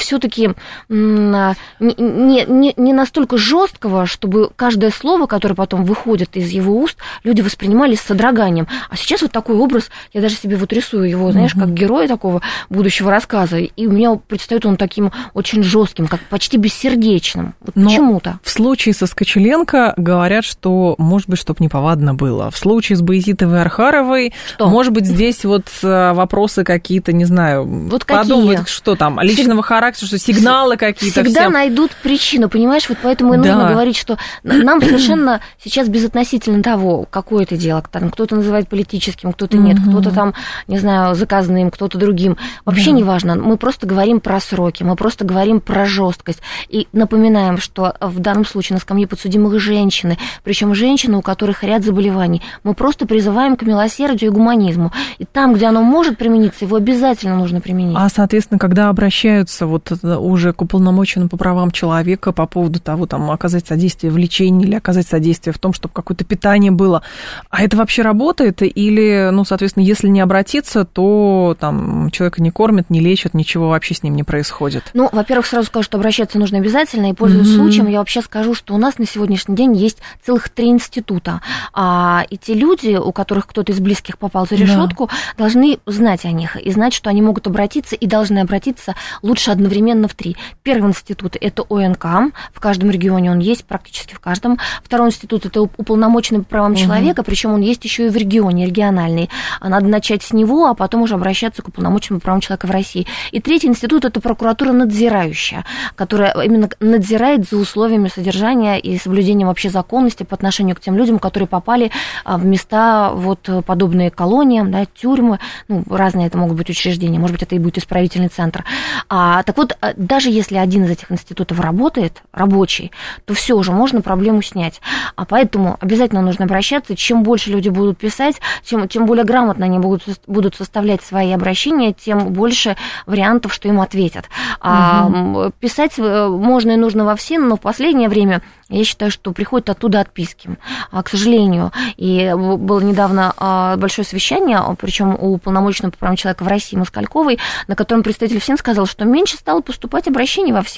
[1.32, 6.98] все-таки не, не, не настолько жесткого, чтобы каждое слово, которое потом выходит из его уст,
[7.24, 8.68] люди воспринимали с содроганием.
[8.90, 11.62] А сейчас вот такой образ, я даже себе вот рисую его, знаешь, угу.
[11.62, 16.58] как героя такого будущего рассказа, и у меня предстает он таким очень жестким, как почти
[16.58, 17.56] бессердечным.
[17.62, 18.40] Вот почему-то.
[18.44, 22.52] В случае со Скочеленко говорят, что, может быть, чтобы неповадно было.
[22.52, 24.68] В случае с Боязитовой Архаровой, что?
[24.68, 28.74] может быть, здесь вот э, вопросы какие-то, не знаю, вот подумать, какие?
[28.74, 31.17] что там, личного характера, что сигналы какие-то.
[31.24, 31.54] Всегда всем.
[31.54, 32.88] найдут причину, понимаешь?
[32.90, 33.70] Вот поэтому и нужно да.
[33.70, 37.84] говорить, что нам совершенно сейчас безотносительно того, какое это дело.
[37.92, 39.90] Там кто-то называет политическим, кто-то нет, угу.
[39.90, 40.34] кто-то там,
[40.68, 42.38] не знаю, заказанным, кто-то другим.
[42.66, 42.98] Вообще да.
[42.98, 43.36] не важно.
[43.36, 46.42] Мы просто говорим про сроки, мы просто говорим про жесткость.
[46.70, 51.84] И напоминаем, что в данном случае на скамье подсудимых женщины, причем женщины, у которых ряд
[51.84, 52.42] заболеваний.
[52.64, 54.92] Мы просто призываем к милосердию и гуманизму.
[55.18, 57.96] И там, где оно может примениться, его обязательно нужно применить.
[57.98, 63.30] А, соответственно, когда обращаются вот уже к уполномоченным по правам человека по поводу того, там,
[63.32, 67.04] оказать содействие в лечении или оказать содействие в том, чтобы какое-то питание было.
[67.50, 68.62] А это вообще работает?
[68.62, 73.96] Или, ну, соответственно, если не обратиться, то там человека не кормят, не лечат, ничего вообще
[73.96, 74.84] с ним не происходит?
[74.94, 77.56] Ну, во-первых, сразу скажу, что обращаться нужно обязательно, и пользуясь mm-hmm.
[77.56, 81.42] случаем, я вообще скажу, что у нас на сегодняшний день есть целых три института.
[81.74, 85.14] А эти люди, у которых кто-то из близких попал за решетку, да.
[85.44, 90.08] должны знать о них и знать, что они могут обратиться и должны обратиться лучше одновременно
[90.08, 90.36] в три.
[90.64, 94.58] Первый институт– это ОНК, в каждом регионе он есть, практически в каждом.
[94.84, 96.80] Второй институт– это уполномоченный по правам угу.
[96.80, 99.30] человека, причем он есть еще и в регионе, региональный.
[99.62, 103.08] Надо начать с него, а потом уже обращаться к уполномоченному по правам человека в России.
[103.32, 109.70] И третий институт– это прокуратура надзирающая, которая именно надзирает за условиями содержания и соблюдением вообще
[109.70, 111.92] законности по отношению к тем людям, которые попали
[112.26, 117.34] а, в места вот подобные колониям, да, тюрьмы, ну, разные это могут быть учреждения, может
[117.36, 118.64] быть, это и будет исправительный центр.
[119.10, 122.92] А, так вот, а, даже если один из этих институтов работает, рабочий,
[123.26, 124.82] то все уже можно проблему снять.
[125.16, 126.96] А поэтому обязательно нужно обращаться.
[126.96, 131.94] Чем больше люди будут писать, чем, чем более грамотно они будут, будут составлять свои обращения,
[131.94, 134.26] тем больше вариантов, что им ответят.
[134.26, 134.60] Угу.
[134.62, 139.32] А, писать э, можно и нужно во все, но в последнее время я считаю, что
[139.32, 140.58] приходят оттуда отписки,
[140.92, 141.72] а, к сожалению.
[141.96, 147.40] И было недавно а, большое совещание, причем у полномоченного по правам человека в России Москальковой,
[147.68, 150.77] на котором представитель ФСИН сказал, что меньше стало поступать обращений во ФСИН,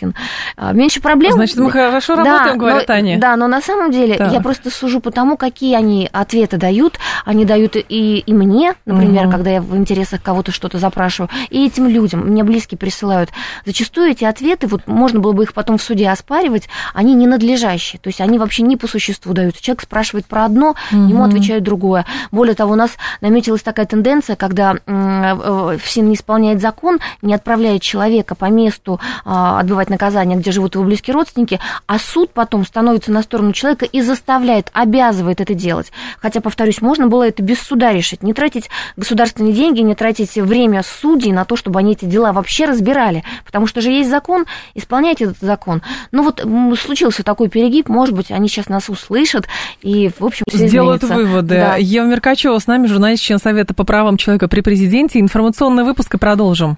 [0.58, 1.34] а, меньше проблем.
[1.34, 3.18] Значит, мы хорошо да, работаем, говорят но, они.
[3.18, 4.28] Да, но на самом деле да.
[4.28, 7.00] я просто сужу по тому, какие они ответы дают.
[7.26, 9.32] Они дают и, и мне, например, угу.
[9.32, 13.30] когда я в интересах кого-то что-то запрашиваю, и этим людям, мне близкие присылают.
[13.66, 17.50] Зачастую эти ответы, вот можно было бы их потом в суде оспаривать, они не надлежащие
[17.60, 18.00] надлежащие.
[18.00, 19.62] То есть они вообще не по существу даются.
[19.62, 21.02] Человек спрашивает про одно, угу.
[21.02, 22.06] ему отвечают другое.
[22.32, 28.36] Более того, у нас наметилась такая тенденция, когда ФСИН не исполняет закон, не отправляет человека
[28.36, 33.21] по месту а, отбывать наказание, где живут его близкие родственники, а суд потом становится на
[33.21, 35.91] сторону человека и заставляет, обязывает это делать.
[36.19, 40.84] Хотя, повторюсь, можно было это без суда решить, не тратить государственные деньги, не тратить время
[40.84, 43.23] судей на то, чтобы они эти дела вообще разбирали.
[43.45, 45.82] Потому что же есть закон, исполняйте этот закон.
[46.12, 46.45] Ну вот
[46.80, 49.47] случился такой перегиб, перегиб, может быть, они сейчас нас услышат
[49.82, 51.28] и, в общем, все Сделают изменится.
[51.28, 51.56] выводы.
[51.56, 51.75] Да.
[51.75, 55.19] Ева Меркачева с нами, журналист, член Совета по правам человека при президенте.
[55.19, 56.78] Информационный выпуск и продолжим.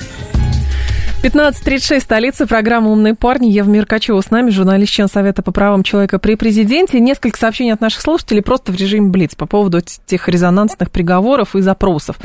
[1.21, 3.49] Парни 15.36, столица, программа «Умные парни».
[3.49, 6.99] Ева Миркачева с нами, журналист, член Совета по правам человека при президенте.
[6.99, 11.61] Несколько сообщений от наших слушателей просто в режиме Блиц по поводу тех резонансных приговоров и
[11.61, 12.17] запросов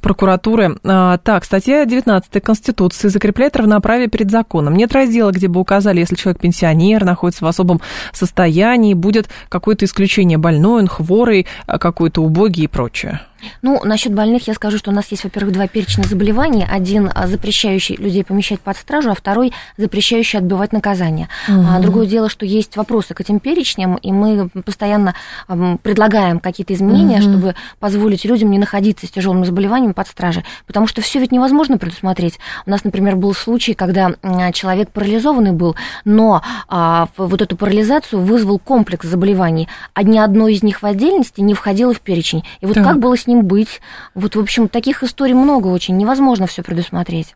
[0.00, 0.76] прокуратуры.
[0.84, 4.74] А, так, статья 19 Конституции закрепляет равноправие перед законом.
[4.74, 7.80] Нет раздела, где бы указали, если человек пенсионер, находится в особом
[8.12, 13.20] состоянии, будет какое-то исключение больной, он хворый, а, какой-то убогий и прочее.
[13.62, 16.66] Ну, насчет больных я скажу, что у нас есть, во-первых, два перечня заболеваний.
[16.68, 21.28] Один а, запрещающий людей помещать под стражу, а второй запрещающий отбывать наказание.
[21.48, 21.66] Угу.
[21.68, 25.14] А, другое дело, что есть вопросы к этим перечням, и мы постоянно
[25.48, 27.22] а, предлагаем какие-то изменения, угу.
[27.22, 30.44] чтобы позволить людям не находиться с тяжелыми заболеваниями под стражей.
[30.66, 32.38] Потому что все ведь невозможно предусмотреть.
[32.66, 34.12] У нас, например, был случай, когда
[34.52, 40.62] человек парализованный был, но а, вот эту парализацию вызвал комплекс заболеваний, а ни одно из
[40.62, 42.44] них в отдельности не входило в перечень.
[42.60, 42.84] И вот так.
[42.84, 43.80] как было с ним ним быть.
[44.14, 47.34] Вот, в общем, таких историй много очень, невозможно все предусмотреть.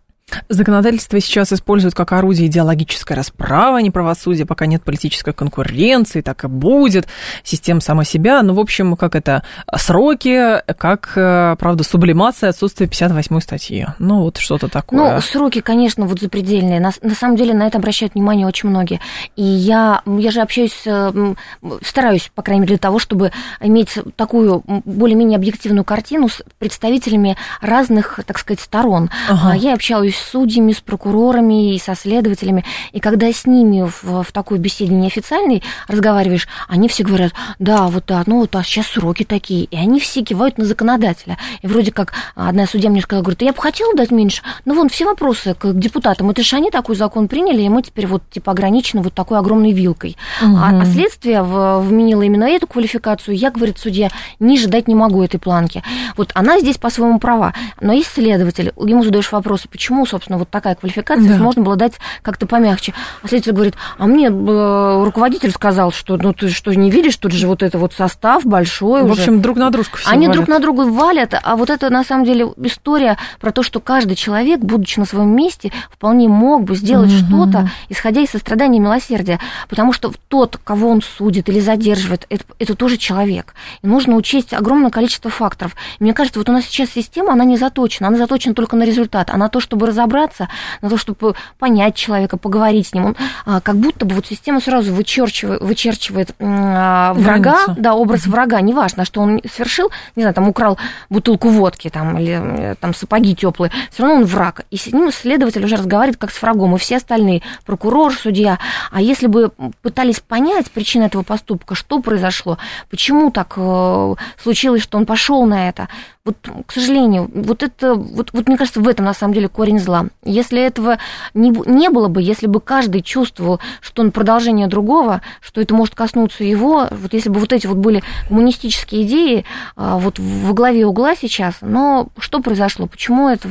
[0.48, 6.44] Законодательство сейчас используют как орудие идеологической расправы, а не правосудия, пока нет политической конкуренции, так
[6.44, 7.06] и будет,
[7.44, 8.42] система сама себя.
[8.42, 9.44] Ну, в общем, как это,
[9.76, 13.86] сроки, как, э, правда, сублимация отсутствия 58 статьи.
[14.00, 15.14] Ну, вот что-то такое.
[15.14, 16.80] Ну, сроки, конечно, вот запредельные.
[16.80, 19.00] На, на самом деле на это обращают внимание очень многие.
[19.36, 21.34] И я, я же общаюсь, э,
[21.82, 28.18] стараюсь, по крайней мере, для того, чтобы иметь такую более-менее объективную картину с представителями разных,
[28.26, 29.10] так сказать, сторон.
[29.28, 29.54] Ага.
[29.54, 32.64] Я общаюсь с судьями, с прокурорами и со следователями.
[32.92, 38.04] И когда с ними в, в такой беседе неофициальной разговариваешь, они все говорят, да, вот
[38.06, 39.64] да, ну вот а сейчас сроки такие.
[39.64, 41.38] И они все кивают на законодателя.
[41.62, 44.88] И вроде как одна судья мне сказала, говорит, я бы хотела дать меньше, но вон
[44.88, 46.30] все вопросы к депутатам.
[46.30, 49.72] Это же они такой закон приняли, и мы теперь вот типа ограничены вот такой огромной
[49.72, 50.16] вилкой.
[50.42, 50.56] Угу.
[50.56, 53.36] А, а следствие вменило именно эту квалификацию.
[53.36, 55.82] Я, говорит судья, ниже дать не могу этой планки.
[56.16, 57.54] Вот она здесь по-своему права.
[57.80, 61.42] Но есть следователь, ему задаешь вопросы, почему собственно, вот такая квалификация, да.
[61.42, 62.94] можно было дать как-то помягче.
[63.22, 67.32] А следователь говорит, а мне э, руководитель сказал, что ну ты что, не видишь, тут
[67.32, 69.22] же вот это вот состав большой В уже.
[69.22, 70.36] общем, друг на дружку все Они валят.
[70.36, 74.16] друг на друга валят, а вот это на самом деле история про то, что каждый
[74.16, 77.26] человек, будучи на своем месте, вполне мог бы сделать угу.
[77.26, 79.38] что-то, исходя из сострадания и милосердия,
[79.68, 83.54] потому что тот, кого он судит или задерживает, это, это тоже человек.
[83.82, 85.74] И нужно учесть огромное количество факторов.
[86.00, 89.30] Мне кажется, вот у нас сейчас система, она не заточена, она заточена только на результат,
[89.30, 90.48] а на то, чтобы разобраться,
[90.82, 93.06] на то, чтобы понять человека, поговорить с ним.
[93.06, 97.74] Он а, как будто бы вот система сразу вычерчивает, вычерчивает а, врага, Границу.
[97.78, 100.78] да, образ врага, неважно, что он совершил, не знаю, там украл
[101.08, 104.62] бутылку водки там, или э, там сапоги теплые, все равно он враг.
[104.70, 108.58] И с ним следователь уже разговаривает как с врагом, и все остальные, прокурор, судья.
[108.90, 109.50] А если бы
[109.82, 112.58] пытались понять причину этого поступка, что произошло,
[112.90, 115.88] почему так э, случилось, что он пошел на это,
[116.26, 116.36] вот,
[116.66, 120.06] к сожалению, вот это, вот, вот мне кажется, в этом на самом деле корень зла.
[120.24, 120.98] Если этого
[121.34, 125.94] не, не было бы, если бы каждый чувствовал, что он продолжение другого, что это может
[125.94, 129.44] коснуться его, вот если бы вот эти вот были коммунистические идеи
[129.76, 133.48] а, вот в главе угла сейчас, но что произошло, почему это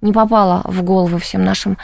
[0.00, 1.78] не попало в головы всем нашим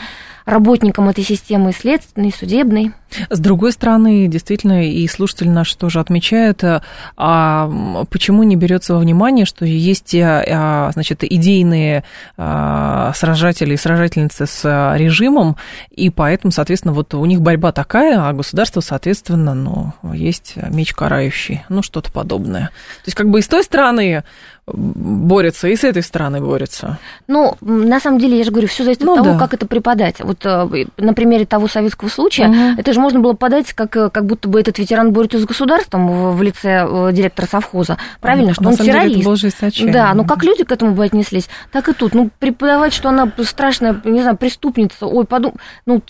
[0.45, 2.93] работникам этой системы следственной, судебной.
[3.31, 6.81] С другой стороны, действительно, и слушатели наши тоже отмечают, э,
[7.17, 12.05] а почему не берется во внимание, что есть, э, а, значит, идейные
[12.37, 15.57] а, сражатели и сражательницы с режимом,
[15.91, 21.63] и поэтому, соответственно, вот у них борьба такая, а государство, соответственно, ну, есть меч карающий,
[21.69, 22.67] ну, что-то подобное.
[23.05, 24.25] То есть, как бы и с той стороны
[24.67, 26.99] борется, и с этой стороны борется.
[27.27, 29.39] Ну, на самом деле, я же говорю, все зависит ну, от того, да.
[29.39, 30.21] как это преподать.
[30.21, 32.81] Вот э, на примере того советского случая, угу.
[32.81, 36.09] это же можно было подать, как, э, как будто бы этот ветеран борется с государством
[36.09, 37.99] в, в лице э, директора совхоза.
[38.21, 39.09] Правильно, а, что он террорист.
[39.09, 39.25] Деле, это
[39.83, 42.15] было да, ну как люди к этому бы отнеслись, так и тут.
[42.15, 45.55] Ну, преподавать, что она страшная, не знаю, преступница, ой, подум...
[45.85, 46.03] ну,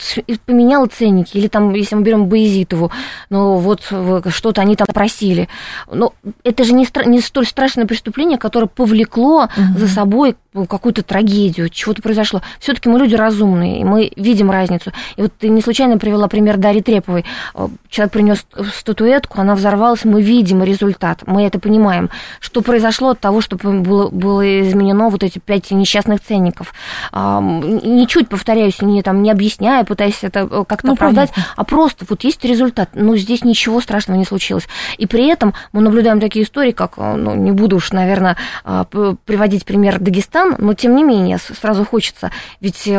[0.47, 2.93] поменяла ценники, или там, если мы берем Боязитову,
[3.31, 3.83] ну, вот
[4.29, 5.49] что-то они там просили.
[5.91, 6.15] Но
[6.45, 7.05] это же не, стра...
[7.05, 9.79] не столь страшное преступление, которое повлекло угу.
[9.79, 10.37] за собой
[10.69, 12.43] какую-то трагедию, чего-то произошло.
[12.61, 14.93] Все-таки мы люди разумные, и мы видим разницу.
[15.17, 17.25] И вот ты не случайно привела пример Дарьи Треповой.
[17.55, 22.11] Э, человек принес статуэтку, она взорвалась, мы видим результат, мы это понимаем.
[22.39, 26.75] Что произошло от того, что было, было изменено вот эти пять несчастных ценников.
[27.13, 31.53] Ничуть, повторяюсь, не, там, не объясняя, пытаясь это э, как-то ну, оправдать, понятно.
[31.57, 32.91] а просто вот есть результат.
[32.93, 34.69] Но здесь ничего страшного не случилось.
[34.99, 38.34] И при этом мы наблюдаем такие истории, как, э, ну, не буду уж, наверное,
[39.25, 42.91] приводить пример Дагестана, стран, но тем не менее сразу хочется, ведь э,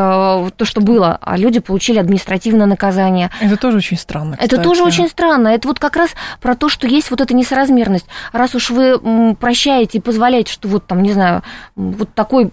[0.55, 3.29] то, что было, а люди получили административное наказание.
[3.39, 4.33] Это тоже очень странно.
[4.33, 4.53] Кстати.
[4.53, 5.49] Это тоже очень странно.
[5.49, 8.05] Это вот как раз про то, что есть вот эта несоразмерность.
[8.31, 11.43] Раз уж вы прощаете и позволяете, что вот там, не знаю,
[11.75, 12.51] вот такой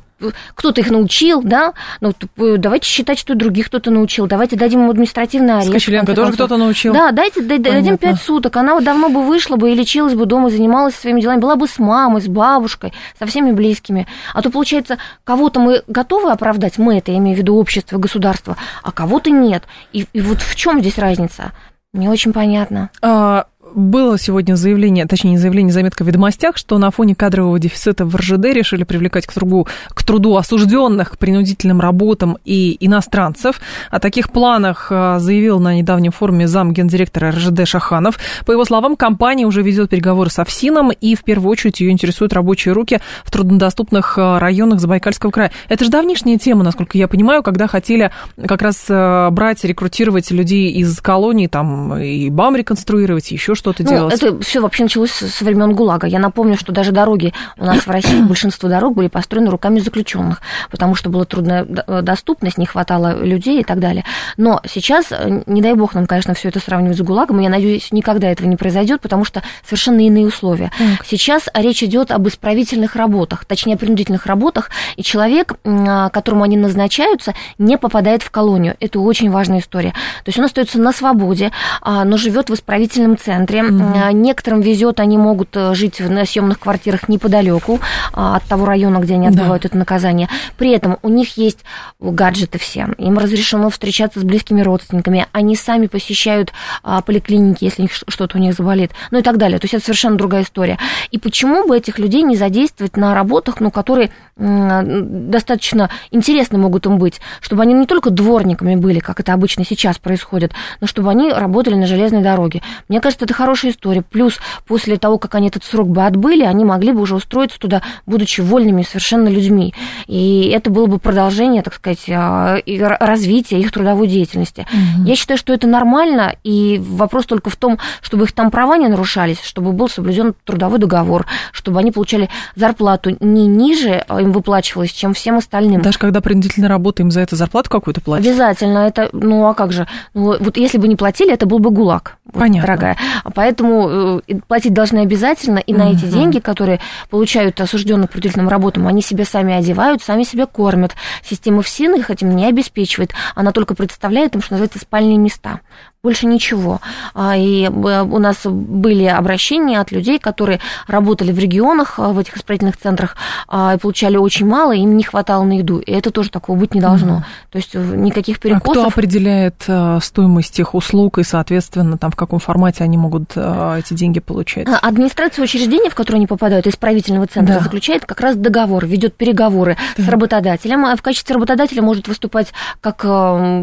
[0.54, 5.54] кто-то их научил, да, ну, давайте считать, что других кто-то научил, давайте дадим ему административный
[5.54, 5.68] арест.
[5.68, 6.92] Скачеленко тоже кто-то научил.
[6.92, 10.50] Да, дайте, дадим пять суток, она вот давно бы вышла бы и лечилась бы дома,
[10.50, 14.06] занималась своими делами, была бы с мамой, с бабушкой, со всеми близкими.
[14.34, 18.56] А то, получается, кого-то мы готовы оправдать, мы это, я имею в виду общество, государство,
[18.82, 19.64] а кого-то нет.
[19.92, 21.52] И, и вот в чем здесь разница?
[21.92, 22.90] Не очень понятно.
[23.02, 28.04] А, было сегодня заявление, точнее, не заявление, заметка в ведомостях, что на фоне кадрового дефицита
[28.04, 33.60] в РЖД решили привлекать к труду, к труду осужденных к принудительным работам и иностранцев.
[33.90, 38.18] О таких планах а, заявил на недавнем форуме зам гендиректора РЖД Шаханов.
[38.46, 42.32] По его словам, компания уже ведет переговоры с ФСИНом, и в первую очередь ее интересуют
[42.32, 45.52] рабочие руки в труднодоступных а, районах Забайкальского края.
[45.68, 48.10] Это же давнишняя тема, насколько я понимаю, когда хотели
[48.46, 53.90] как раз а, брать, рекрутировать людей из колоний, там, и БАМ реконструировать, еще что-то ну,
[53.90, 54.14] делать.
[54.14, 56.08] Это все вообще началось со времен ГУЛАГа.
[56.08, 60.42] Я напомню, что даже дороги у нас в России, большинство дорог были построены руками заключенных,
[60.70, 64.04] потому что была трудная доступность, не хватало людей и так далее.
[64.36, 67.92] Но сейчас, э, не дай бог нам, конечно, все это сравнивать с ГУЛАГом, я надеюсь,
[67.92, 70.72] никогда этого не произойдет, потому что совершенно иные условия.
[70.76, 71.06] Так.
[71.06, 76.56] Сейчас речь идет об исправительных работах, точнее, о принудительных работах, и человек, а, которому они
[76.56, 78.76] назначаются, не попадает в колонию.
[78.80, 79.90] Это очень важная история.
[79.90, 83.62] То есть он остается на свободе, а, но живет в исправительном центре центре.
[83.62, 84.16] Угу.
[84.16, 87.80] Некоторым везет, они могут э, жить на съемных квартирах неподалеку
[88.12, 89.68] а, от того района, где они отбывают да.
[89.68, 90.28] это наказание.
[90.56, 91.60] При этом у них есть
[92.00, 92.88] гаджеты все.
[92.98, 95.26] Им разрешено встречаться с близкими родственниками.
[95.32, 98.92] Они сами посещают а, поликлиники, если что-то у них заболит.
[99.10, 99.58] Ну и так далее.
[99.58, 100.78] То есть это совершенно другая история.
[101.10, 106.98] И почему бы этих людей не задействовать на работах, ну, которые достаточно интересны могут им
[106.98, 111.30] быть, чтобы они не только дворниками были, как это обычно сейчас происходит, но чтобы они
[111.30, 112.62] работали на железной дороге.
[112.88, 114.02] Мне кажется, это хорошая история.
[114.02, 117.82] Плюс после того, как они этот срок бы отбыли, они могли бы уже устроиться туда,
[118.06, 119.74] будучи вольными совершенно людьми.
[120.06, 122.58] И это было бы продолжение, так сказать, а,
[123.00, 124.64] развития их трудовой деятельности.
[124.70, 125.08] Угу.
[125.08, 128.86] Я считаю, что это нормально, и вопрос только в том, чтобы их там права не
[128.86, 134.92] нарушались, чтобы был соблюден трудовой договор, чтобы они получали зарплату не ниже, а им выплачивалось,
[134.92, 135.82] чем всем остальным.
[135.82, 138.24] Даже когда принудительно работаем, за это зарплату какую-то платят?
[138.24, 138.86] Обязательно.
[138.86, 139.88] Это, ну а как же?
[140.14, 142.62] Ну, вот если бы не платили, это был бы ГУЛАГ, Понятно.
[142.62, 142.96] дорогая.
[143.34, 146.80] Поэтому э, платить должны обязательно, и на эти деньги, которые
[147.10, 150.92] получают осужденных к принудительным работам, они себя сами одевают, сами себя кормят.
[151.24, 153.12] Система ФСИН их этим не обеспечивает.
[153.34, 155.60] Она только предоставляет им, что называется, спальные места
[156.02, 156.80] больше ничего.
[157.14, 162.36] А, и у нас были обращения от людей, которые работали в регионах, а, в этих
[162.36, 163.14] исправительных центрах,
[163.46, 165.78] а, и получали очень мало, им не хватало на еду.
[165.78, 167.18] И это тоже такого быть не должно.
[167.18, 167.22] Mm.
[167.52, 168.78] То есть никаких перекосов.
[168.78, 169.64] А кто определяет
[170.02, 174.66] стоимость их услуг и, соответственно, там в каком формате они могут эти деньги получать?
[174.82, 177.60] Администрация учреждения, в которое они попадают, исправительного центра, да.
[177.60, 180.02] заключает как раз договор, ведет переговоры да.
[180.02, 180.96] с работодателем.
[180.96, 183.04] В качестве работодателя может выступать как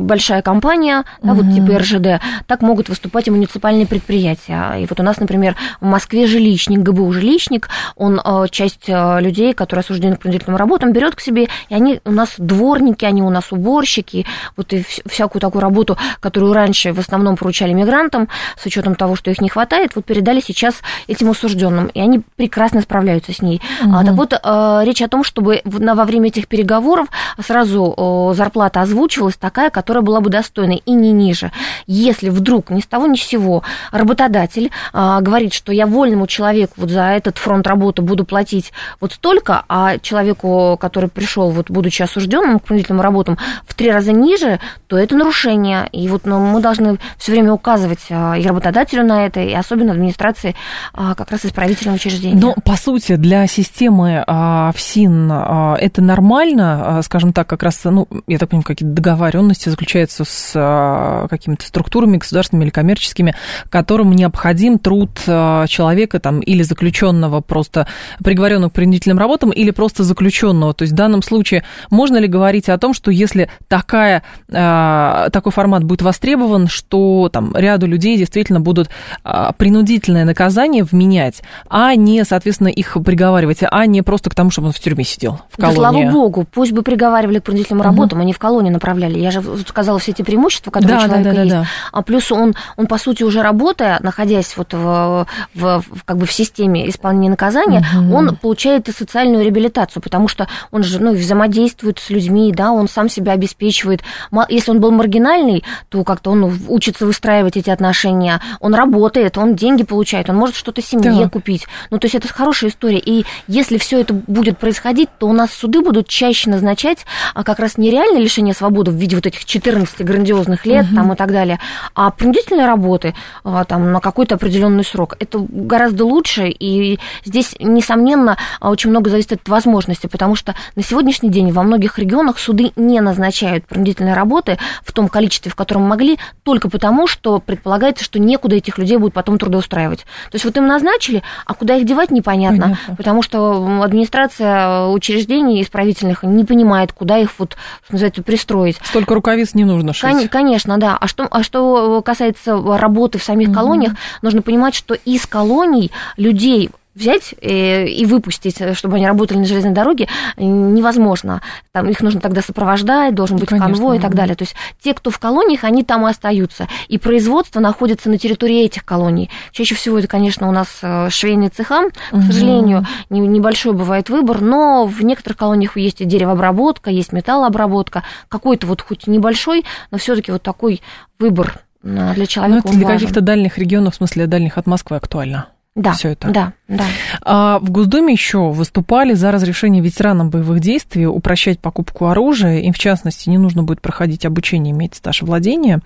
[0.06, 4.76] большая компания, да, вот типа РЖД, так могут выступать и муниципальные предприятия.
[4.80, 9.54] И вот у нас, например, в Москве жилищник, ГБУ жилищник, он э, часть э, людей,
[9.54, 13.30] которые осуждены к принудительным работам, берет к себе, и они у нас дворники, они у
[13.30, 14.26] нас уборщики,
[14.58, 19.32] вот и всякую такую работу, которую раньше в основном поручали мигрантам, с учетом того, что
[19.32, 20.76] их не хватает, вот передали сейчас
[21.08, 23.62] этим осужденным, и они прекрасно справляются с ней.
[23.84, 24.06] Угу.
[24.06, 27.08] Так вот, э, речь о том, чтобы во время этих переговоров
[27.46, 31.52] сразу зарплата озвучивалась такая, которая была бы достойной и не ниже.
[31.88, 36.28] Если если вдруг ни с того ни с сего работодатель а, говорит, что я вольному
[36.28, 41.72] человеку вот за этот фронт работы буду платить вот столько, а человеку, который пришел, вот
[41.72, 45.88] будучи осужденным к принудительным работам, в три раза ниже, то это нарушение.
[45.92, 49.94] И вот ну, мы должны все время указывать а, и работодателю на это, и особенно
[49.94, 50.56] администрации
[50.94, 52.40] а, как раз исправительного учреждения.
[52.40, 57.82] Но, по сути, для системы а, ФСИН а, это нормально, а, скажем так, как раз,
[57.84, 63.36] ну, я так понимаю, какие-то договоренности заключаются с а, какими-то структурами, структурами государственными или коммерческими,
[63.70, 67.88] которым необходим труд э, человека там, или заключенного, просто
[68.24, 70.74] приговоренного к принудительным работам, или просто заключенного.
[70.74, 75.52] То есть в данном случае можно ли говорить о том, что если такая, э, такой
[75.52, 78.90] формат будет востребован, что там ряду людей действительно будут
[79.24, 84.68] э, принудительное наказание вменять, а не, соответственно, их приговаривать, а не просто к тому, чтобы
[84.68, 85.76] он в тюрьме сидел, в колонии.
[85.76, 88.24] Да, слава богу, пусть бы приговаривали к принудительным работам, угу.
[88.24, 89.20] а не в колонию направляли.
[89.20, 91.56] Я же сказала все эти преимущества, которые да, у человека да, да, есть.
[91.56, 91.99] Да, да.
[92.00, 96.26] А плюс он, он по сути, уже работая, находясь вот в, в, в как бы
[96.26, 98.16] в системе исполнения наказания, угу.
[98.16, 102.88] он получает и социальную реабилитацию, потому что он же ну, взаимодействует с людьми, да, он
[102.88, 104.02] сам себя обеспечивает.
[104.50, 109.84] Если он был маргинальный, то как-то он учится выстраивать эти отношения, он работает, он деньги
[109.84, 111.30] получает, он может что-то семье да.
[111.30, 111.68] купить.
[111.90, 113.00] Ну, то есть это хорошая история.
[113.00, 117.60] И если все это будет происходить, то у нас суды будут чаще назначать а как
[117.60, 120.96] раз нереальное лишение свободы в виде вот этих 14 грандиозных лет угу.
[120.96, 121.60] там, и так далее,
[121.96, 125.16] а принудительные работы а, там, на какой-то определенный срок.
[125.20, 131.30] Это гораздо лучше, и здесь, несомненно, очень много зависит от возможности, потому что на сегодняшний
[131.30, 136.18] день во многих регионах суды не назначают принудительные работы в том количестве, в котором могли,
[136.44, 140.00] только потому, что предполагается, что некуда этих людей будет потом трудоустраивать.
[140.00, 142.96] То есть вот им назначили, а куда их девать непонятно, Понятно.
[142.96, 148.78] потому что администрация учреждений исправительных не понимает, куда их вот, что называется, пристроить.
[148.84, 150.10] Столько рукавиц не нужно шить.
[150.10, 150.98] Кон- конечно, да.
[151.00, 151.69] А что, а что
[152.04, 158.60] касается работы в самих колониях, нужно понимать, что из колоний людей взять э, и выпустить,
[158.60, 161.42] э, чтобы они работали на железной дороге, невозможно.
[161.72, 164.36] Там их нужно тогда сопровождать, должен быть Конечно, конвой и так далее.
[164.36, 166.68] То есть те, кто в колониях, они там и остаются.
[166.88, 169.30] И производство находится на территории этих колоний.
[169.52, 171.90] Чаще всего это, конечно, у нас э, швейные цеха.
[172.12, 178.04] К сожалению, небольшой бывает выбор, но в некоторых колониях есть и деревообработка, есть металлообработка.
[178.28, 180.82] Какой-то вот хоть небольшой, но все-таки вот такой
[181.20, 182.62] выбор для человека.
[182.66, 186.30] Ну, это для каких-то дальних регионов, в смысле дальних от Москвы актуально да, все это.
[186.30, 186.84] Да, да.
[187.22, 192.60] А в Госдуме еще выступали за разрешение ветеранам боевых действий упрощать покупку оружия.
[192.60, 195.80] Им, в частности, не нужно будет проходить обучение, иметь стаж владения.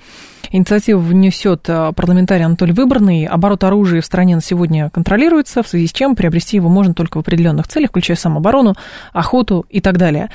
[0.51, 3.25] Инициативу внесет а, парламентарий Анатолий Выборный.
[3.25, 7.17] Оборот оружия в стране на сегодня контролируется, в связи с чем приобрести его можно только
[7.17, 8.75] в определенных целях, включая самооборону,
[9.11, 10.29] охоту и так далее.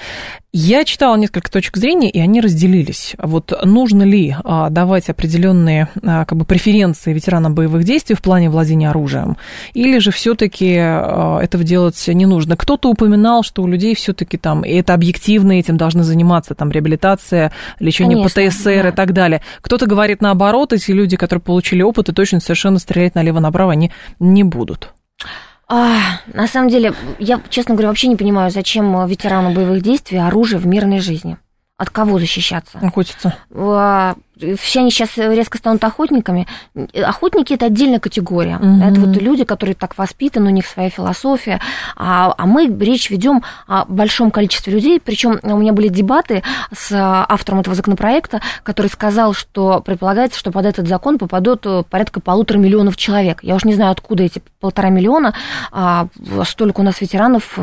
[0.50, 3.14] Я читала несколько точек зрения, и они разделились.
[3.18, 8.48] Вот нужно ли а, давать определенные а, как бы, преференции ветеранам боевых действий в плане
[8.48, 9.36] владения оружием,
[9.74, 12.56] или же все-таки а, этого делать не нужно?
[12.56, 17.52] Кто-то упоминал, что у людей все-таки там, и это объективно, этим должны заниматься, там, реабилитация,
[17.78, 18.88] лечение Конечно, ПТСР да.
[18.88, 19.42] и так далее.
[19.60, 24.44] Кто-то говорит наоборот, эти люди, которые получили опыт и точно совершенно стрелять налево-направо, они не
[24.44, 24.94] будут.
[25.68, 30.58] А, на самом деле, я, честно говоря, вообще не понимаю, зачем ветерану боевых действий оружие
[30.58, 31.36] в мирной жизни.
[31.76, 32.78] От кого защищаться?
[32.92, 33.36] Хочется.
[33.54, 34.16] А,
[34.58, 36.46] все они сейчас резко станут охотниками.
[36.94, 38.56] Охотники это отдельная категория.
[38.56, 38.82] Угу.
[38.82, 41.60] Это вот люди, которые так воспитаны, у них своя философия.
[41.96, 45.00] А, а мы речь ведем о большом количестве людей.
[45.00, 46.42] Причем у меня были дебаты
[46.76, 52.58] с автором этого законопроекта, который сказал, что предполагается, что под этот закон попадут порядка полутора
[52.58, 53.40] миллионов человек.
[53.42, 55.34] Я уж не знаю, откуда эти полтора миллиона.
[55.72, 56.08] А,
[56.44, 57.58] столько у нас ветеранов,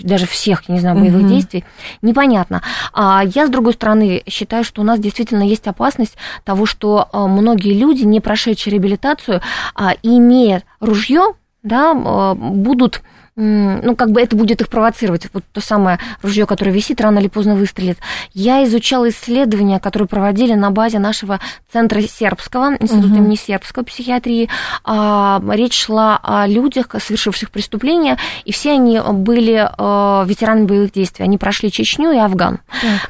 [0.00, 1.28] даже всех, я не знаю, боевых угу.
[1.28, 1.64] действий.
[2.02, 2.62] Непонятно.
[2.92, 7.08] А я, с другой стороны, считаю, что у нас действительно есть опасность опасность того, что
[7.12, 9.40] э, многие люди, не прошедшие реабилитацию,
[9.74, 13.02] а, имея ружье, да, э, будут
[13.36, 15.28] ну, как бы это будет их провоцировать.
[15.34, 17.98] Вот то самое ружье, которое висит, рано или поздно выстрелит.
[18.32, 21.38] Я изучала исследования, которые проводили на базе нашего
[21.70, 23.16] центра сербского, института угу.
[23.16, 24.48] имени сербского психиатрии.
[24.84, 28.16] А, речь шла о людях, совершивших преступления,
[28.46, 31.24] и все они были а, ветеранами боевых действий.
[31.24, 32.60] Они прошли Чечню и Афган.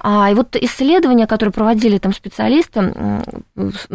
[0.00, 2.94] А, и вот исследования, которые проводили там специалисты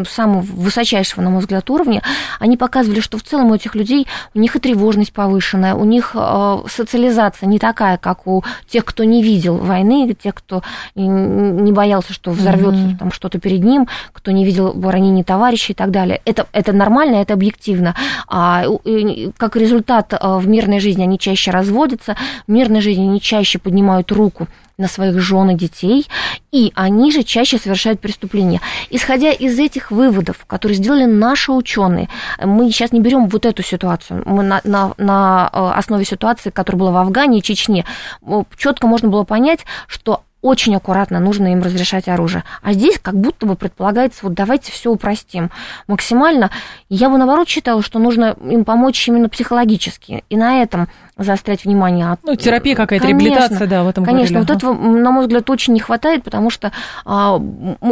[0.08, 2.02] самого высочайшего, на мой взгляд, уровня,
[2.40, 6.16] они показывали, что в целом у этих людей у них и тревожность повышенная, у них
[6.21, 6.21] Э,
[6.68, 10.64] социализация не такая, как у тех, кто не видел войны, тех, кто
[10.96, 12.98] не боялся, что взорвется mm-hmm.
[12.98, 16.22] там что-то перед ним, кто не видел ранений товарищей и так далее.
[16.26, 17.96] Это, это нормально, это объективно.
[18.28, 18.64] А,
[19.38, 22.16] как результат, э, в мирной жизни они чаще разводятся,
[22.48, 24.48] в мирной жизни они чаще поднимают руку
[24.82, 26.08] на своих жен и детей,
[26.52, 28.60] и они же чаще совершают преступления.
[28.90, 32.10] Исходя из этих выводов, которые сделали наши ученые,
[32.44, 36.80] мы сейчас не берем вот эту ситуацию, мы на, на, на э, основе ситуации, которая
[36.80, 37.86] была в Афгане и Чечне,
[38.58, 42.44] четко можно было понять, что очень аккуратно нужно им разрешать оружие.
[42.64, 45.52] А здесь как будто бы предполагается, вот давайте все упростим
[45.88, 46.50] максимально.
[46.90, 50.24] Я бы наоборот считала, что нужно им помочь именно психологически.
[50.30, 50.88] И на этом
[51.24, 52.18] заострять внимание.
[52.24, 54.54] Ну, терапия какая-то, конечно, реабилитация, да, в этом Конечно, говорили.
[54.54, 56.72] вот этого, на мой взгляд, очень не хватает, потому что
[57.06, 57.42] а,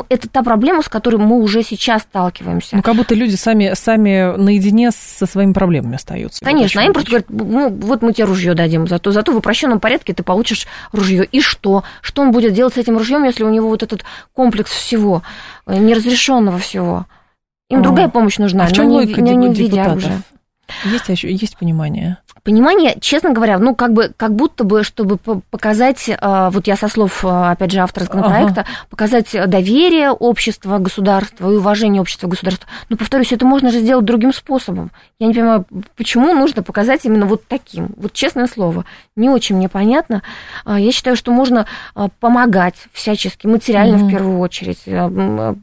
[0.09, 2.75] это та проблема, с которой мы уже сейчас сталкиваемся.
[2.75, 6.43] Ну, как будто люди сами, сами наедине со своими проблемами остаются.
[6.43, 9.79] Конечно, а им просто говорят, ну, вот мы тебе ружье дадим, зато, зато в упрощенном
[9.79, 11.25] порядке ты получишь ружье.
[11.25, 11.83] И что?
[12.01, 14.03] Что он будет делать с этим ружьем, если у него вот этот
[14.33, 15.23] комплекс всего,
[15.65, 17.05] э, неразрешенного всего?
[17.69, 17.83] Им а.
[17.83, 20.11] другая помощь нужна, а в чем но логика не, не депутатов?
[20.85, 22.17] Есть, есть понимание?
[22.43, 26.87] Понимание, честно говоря, ну, как бы, как будто бы, чтобы показать, а, вот я со
[26.87, 28.69] слов, а, опять же, автора законопроекта, ага.
[28.89, 32.67] показать доверие общества, государства и уважение общества, государства.
[32.89, 34.91] Но, повторюсь, это можно же сделать другим способом.
[35.19, 35.65] Я не понимаю,
[35.97, 37.89] почему нужно показать именно вот таким.
[37.97, 38.85] Вот честное слово,
[39.15, 40.21] не очень мне понятно.
[40.63, 41.65] А, я считаю, что можно
[42.19, 44.79] помогать всячески, материально mm в первую очередь.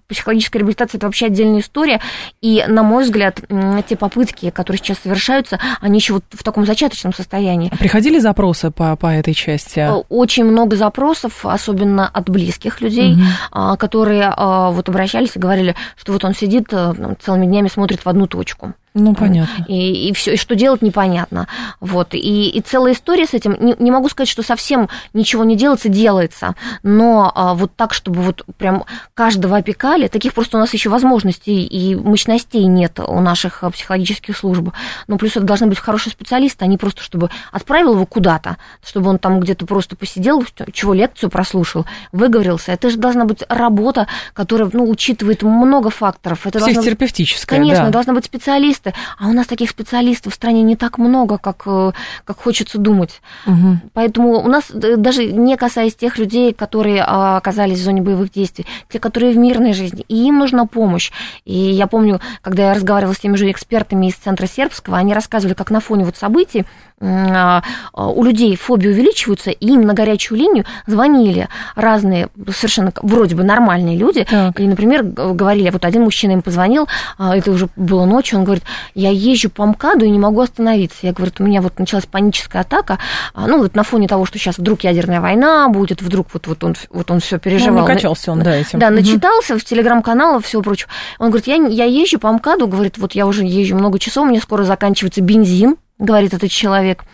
[0.08, 2.00] Психологическая реабилитация– это вообще отдельная история.
[2.42, 3.40] И, на мой взгляд,
[3.88, 7.70] те попытки, которые сейчас совершаются, они еще вот в таком зачаточном состоянии.
[7.78, 9.80] Приходили запросы по, по этой части?
[9.80, 13.76] Э, очень много запросов, особенно от близких людей, угу.
[13.76, 18.08] которые а, вот обращались и говорили, что вот он сидит э, целыми днями смотрит в
[18.08, 18.74] одну точку.
[18.98, 19.66] Ну, понятно.
[19.68, 21.46] И, и, все, и что делать непонятно.
[21.80, 22.14] Вот.
[22.14, 23.54] И, и целая история с этим.
[23.60, 26.54] Не, не могу сказать, что совсем ничего не делается, делается.
[26.82, 31.66] Но а, вот так, чтобы вот прям каждого опекали, таких просто у нас еще возможностей
[31.66, 34.70] и мощностей нет у наших а, психологических служб.
[35.08, 39.10] Но плюс это должны быть хорошие специалисты, а не просто, чтобы отправил его куда-то, чтобы
[39.10, 40.42] он там где-то просто посидел,
[40.72, 42.72] чего лекцию прослушал, выговорился.
[42.72, 46.46] Это же должна быть работа, которая ну, учитывает много факторов.
[46.46, 47.90] Это Психотерапевтическая, Конечно, да.
[47.90, 51.62] должна быть специалист специалисты, а у нас таких специалистов в стране не так много, как,
[51.66, 51.92] э,
[52.24, 53.20] как хочется думать.
[53.46, 53.78] Угу.
[53.94, 58.30] Поэтому у нас, э, даже не касаясь тех людей, которые а, оказались в зоне боевых
[58.30, 61.12] действий, те, которые в мирной жизни, и им нужна помощь.
[61.44, 65.54] И я помню, когда я разговаривала с теми же экспертами из Центра Сербского, они рассказывали,
[65.54, 66.64] как на фоне вот событий
[66.98, 67.62] а,
[67.92, 73.44] а, у людей фобии увеличиваются, и им на горячую линию звонили разные совершенно вроде бы
[73.44, 74.24] нормальные люди.
[74.24, 74.58] Так.
[74.60, 78.64] И, например, говорили, вот один мужчина им позвонил, это уже было ночью, он говорит,
[78.94, 80.98] я езжу по МКАДу и не могу остановиться.
[81.02, 82.98] Я говорю, у меня вот началась паническая атака,
[83.34, 86.64] а, ну, вот на фоне того, что сейчас вдруг ядерная война будет, вдруг вот, вот
[86.64, 87.82] он, вот он все переживал.
[87.82, 88.78] Ну, накачался он, да, этим.
[88.78, 89.60] Да, начитался угу.
[89.60, 90.90] в телеграм-каналах, всего прочего.
[91.18, 94.30] Он говорит, я, я езжу по МКАДу, говорит, вот я уже езжу много часов, у
[94.30, 97.04] меня скоро заканчивается бензин, говорит этот человек.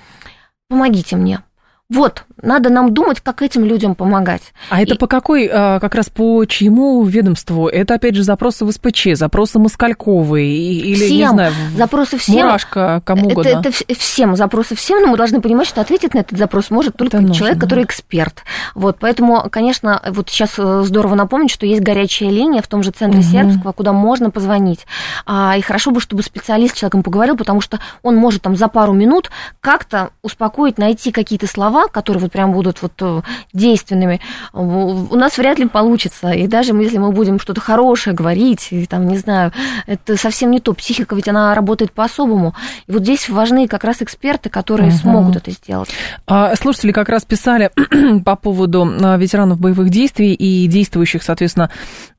[0.68, 1.42] Помогите мне.
[1.88, 4.42] Вот, надо нам думать, как этим людям помогать.
[4.68, 4.84] А и...
[4.84, 7.68] это по какой, а, как раз по чьему ведомству?
[7.68, 11.16] Это, опять же, запросы в СПЧ, запросы Москальковой или, всем.
[11.16, 12.46] не знаю, запросы всем.
[12.46, 13.62] Мурашка, кому это, угодно.
[13.64, 17.18] Это всем, запросы всем, но мы должны понимать, что ответить на этот запрос может только
[17.18, 18.42] это человек, нужно, который эксперт.
[18.74, 22.90] Вот, поэтому, конечно, вот сейчас э, здорово напомнить, что есть горячая линия в том же
[22.90, 23.28] центре угу.
[23.28, 24.86] Сербского, куда можно позвонить.
[25.26, 28.68] А, и хорошо бы, чтобы специалист с человеком поговорил, потому что он может там за
[28.68, 29.30] пару минут
[29.60, 33.22] как-то успокоить, найти какие-то слова, которые вот прям будут вот э,
[33.52, 34.20] действенными,
[34.52, 36.30] у нас вряд ли получится.
[36.30, 39.52] И даже если мы будем что-то хорошее говорить, и там, не знаю,
[39.86, 40.72] это совсем не то.
[40.72, 42.54] Психика ведь она работает по-особому.
[42.86, 44.96] И вот здесь важны как раз эксперты, которые угу.
[44.96, 45.90] смогут это сделать.
[46.26, 47.70] А, слушатели как раз писали
[48.24, 51.70] по поводу а, ветеранов боевых действий и действующих, соответственно,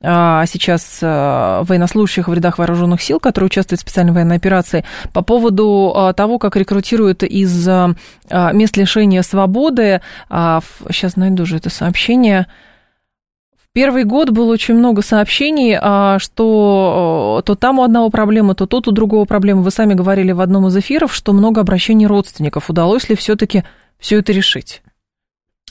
[0.03, 4.83] сейчас военнослужащих в рядах вооруженных сил, которые участвуют в специальной военной операции,
[5.13, 7.67] по поводу того, как рекрутируют из
[8.29, 10.01] мест лишения свободы.
[10.29, 12.47] Сейчас а, найду же это сообщение.
[13.57, 18.67] В первый год было очень много сообщений, а, что то там у одного проблема, то
[18.67, 19.61] тут у другого проблема.
[19.61, 22.69] Вы сами говорили в одном из эфиров, что много обращений родственников.
[22.69, 23.63] Удалось ли все-таки
[23.97, 24.82] все это решить?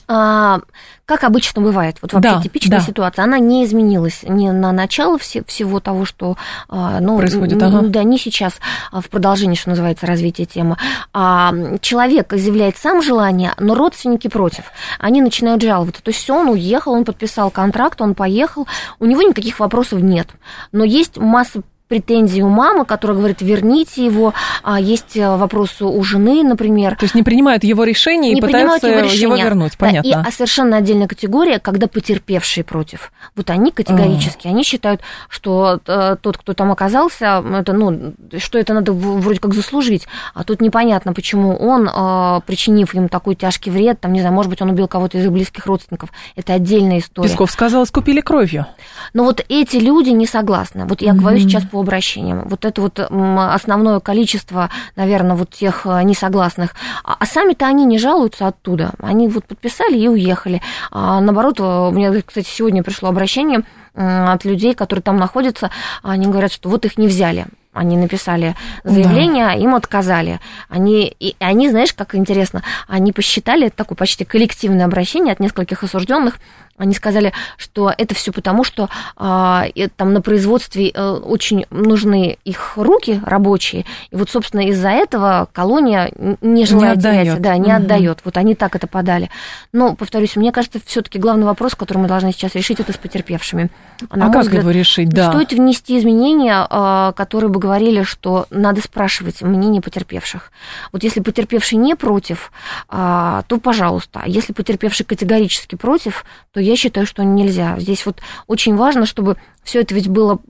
[0.08, 0.60] А,
[1.04, 2.84] как обычно бывает, вот вообще да, типичная да.
[2.84, 6.36] ситуация, она не изменилась ни на начало все, всего того, что
[6.68, 7.82] а, ну, происходит, ага.
[7.82, 8.54] да, не сейчас
[8.90, 10.76] а в продолжении, что называется, развитие темы.
[11.12, 14.64] А, человек изъявляет сам желание, но родственники против.
[14.98, 16.02] Они начинают жаловаться.
[16.02, 18.66] То есть все, он уехал, он подписал контракт, он поехал,
[18.98, 20.28] у него никаких вопросов нет.
[20.72, 24.32] Но есть масса претензии у мамы, которая говорит, верните его.
[24.62, 26.96] А есть э, вопросы у жены, например.
[26.96, 29.20] То есть не принимают его решение и пытаются его, решения.
[29.20, 30.10] его вернуть, понятно.
[30.10, 33.12] Да, и а совершенно отдельная категория, когда потерпевшие против.
[33.36, 38.72] Вот они категорически, они считают, что э, тот, кто там оказался, это, ну, что это
[38.72, 44.00] надо вроде как заслужить, а тут непонятно, почему он, э, причинив им такой тяжкий вред,
[44.00, 47.28] там, не знаю, может быть, он убил кого-то из их близких родственников, это отдельная история.
[47.28, 48.64] Песков сказал, скупили кровью.
[49.12, 50.86] Но вот эти люди не согласны.
[50.86, 51.16] Вот я mm-hmm.
[51.16, 52.42] говорю сейчас по обращениям.
[52.46, 56.74] Вот это вот основное количество, наверное, вот тех э, несогласных.
[57.04, 58.92] А, а сами-то они не жалуются оттуда.
[58.98, 60.62] Они вот подписали и уехали.
[60.90, 63.62] А наоборот, у меня, кстати, сегодня пришло обращение
[63.94, 65.70] от людей, которые там находятся.
[66.02, 68.54] Они говорят, что вот их не взяли они написали
[68.84, 69.52] заявление, да.
[69.54, 70.40] им отказали.
[70.68, 75.82] Они, и они, знаешь, как интересно, они посчитали, это такое почти коллективное обращение от нескольких
[75.82, 76.38] осужденных,
[76.82, 82.72] Они сказали, что это все потому, что а, там на производстве а, очень нужны их
[82.74, 86.10] руки рабочие, и вот, собственно, из-за этого колония
[86.40, 87.76] не желает не терять, да, не угу.
[87.76, 88.18] отдает.
[88.24, 89.30] Вот они так это подали.
[89.72, 93.70] Но, повторюсь, мне кажется, все-таки главный вопрос, который мы должны сейчас решить, это с потерпевшими.
[94.10, 95.08] На а как взгляд, его решить?
[95.08, 95.30] Да.
[95.30, 100.50] Стоит внести изменения, а, которые бы говорили, что надо спрашивать мнение потерпевших.
[100.90, 102.50] Вот если потерпевший не против,
[102.88, 104.22] а, то пожалуйста.
[104.24, 107.78] А если потерпевший категорически против, то я считаю, что нельзя.
[107.78, 110.40] Здесь вот очень важно, чтобы все это ведь было,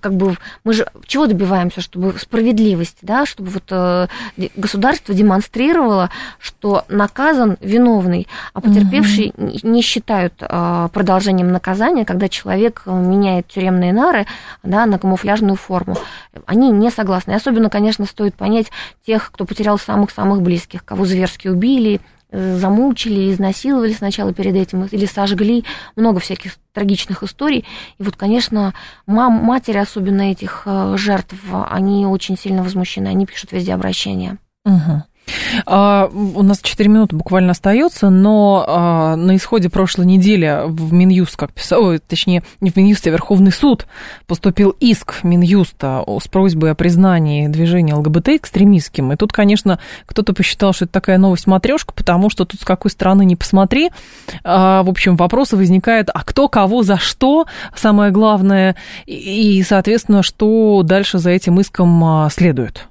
[0.00, 4.08] как бы, мы же чего добиваемся, чтобы справедливость, да, чтобы вот э,
[4.56, 9.52] государство демонстрировало, что наказан виновный, а потерпевший угу.
[9.62, 14.26] не считают э, продолжением наказания, когда человек меняет тюремные нары,
[14.64, 15.96] да, на камуфляжную форму.
[16.46, 17.32] Они не согласны.
[17.32, 18.66] И особенно, конечно, стоит понять
[19.06, 22.00] тех, кто потерял самых-самых близких, кого зверски убили,
[22.32, 25.64] замучили, изнасиловали сначала перед этим или сожгли.
[25.96, 27.64] Много всяких трагичных историй.
[27.98, 28.74] И вот, конечно,
[29.06, 31.34] мам, матери, особенно этих э, жертв,
[31.68, 33.08] они очень сильно возмущены.
[33.08, 34.38] Они пишут везде обращения.
[34.64, 35.02] Угу.
[35.66, 41.36] А, у нас 4 минуты буквально остается, но а, на исходе прошлой недели в Минюст,
[41.36, 43.86] как писал, точнее, не в Минюст, а Верховный суд
[44.26, 49.12] поступил иск Минюста с просьбой о признании движения ЛГБТ экстремистским.
[49.12, 52.90] И тут, конечно, кто-то посчитал, что это такая новость матрешка, потому что тут с какой
[52.90, 53.90] стороны не посмотри.
[54.44, 58.76] А, в общем, вопросы возникают, а кто кого за что, самое главное,
[59.06, 62.88] и, соответственно, что дальше за этим иском а, следует.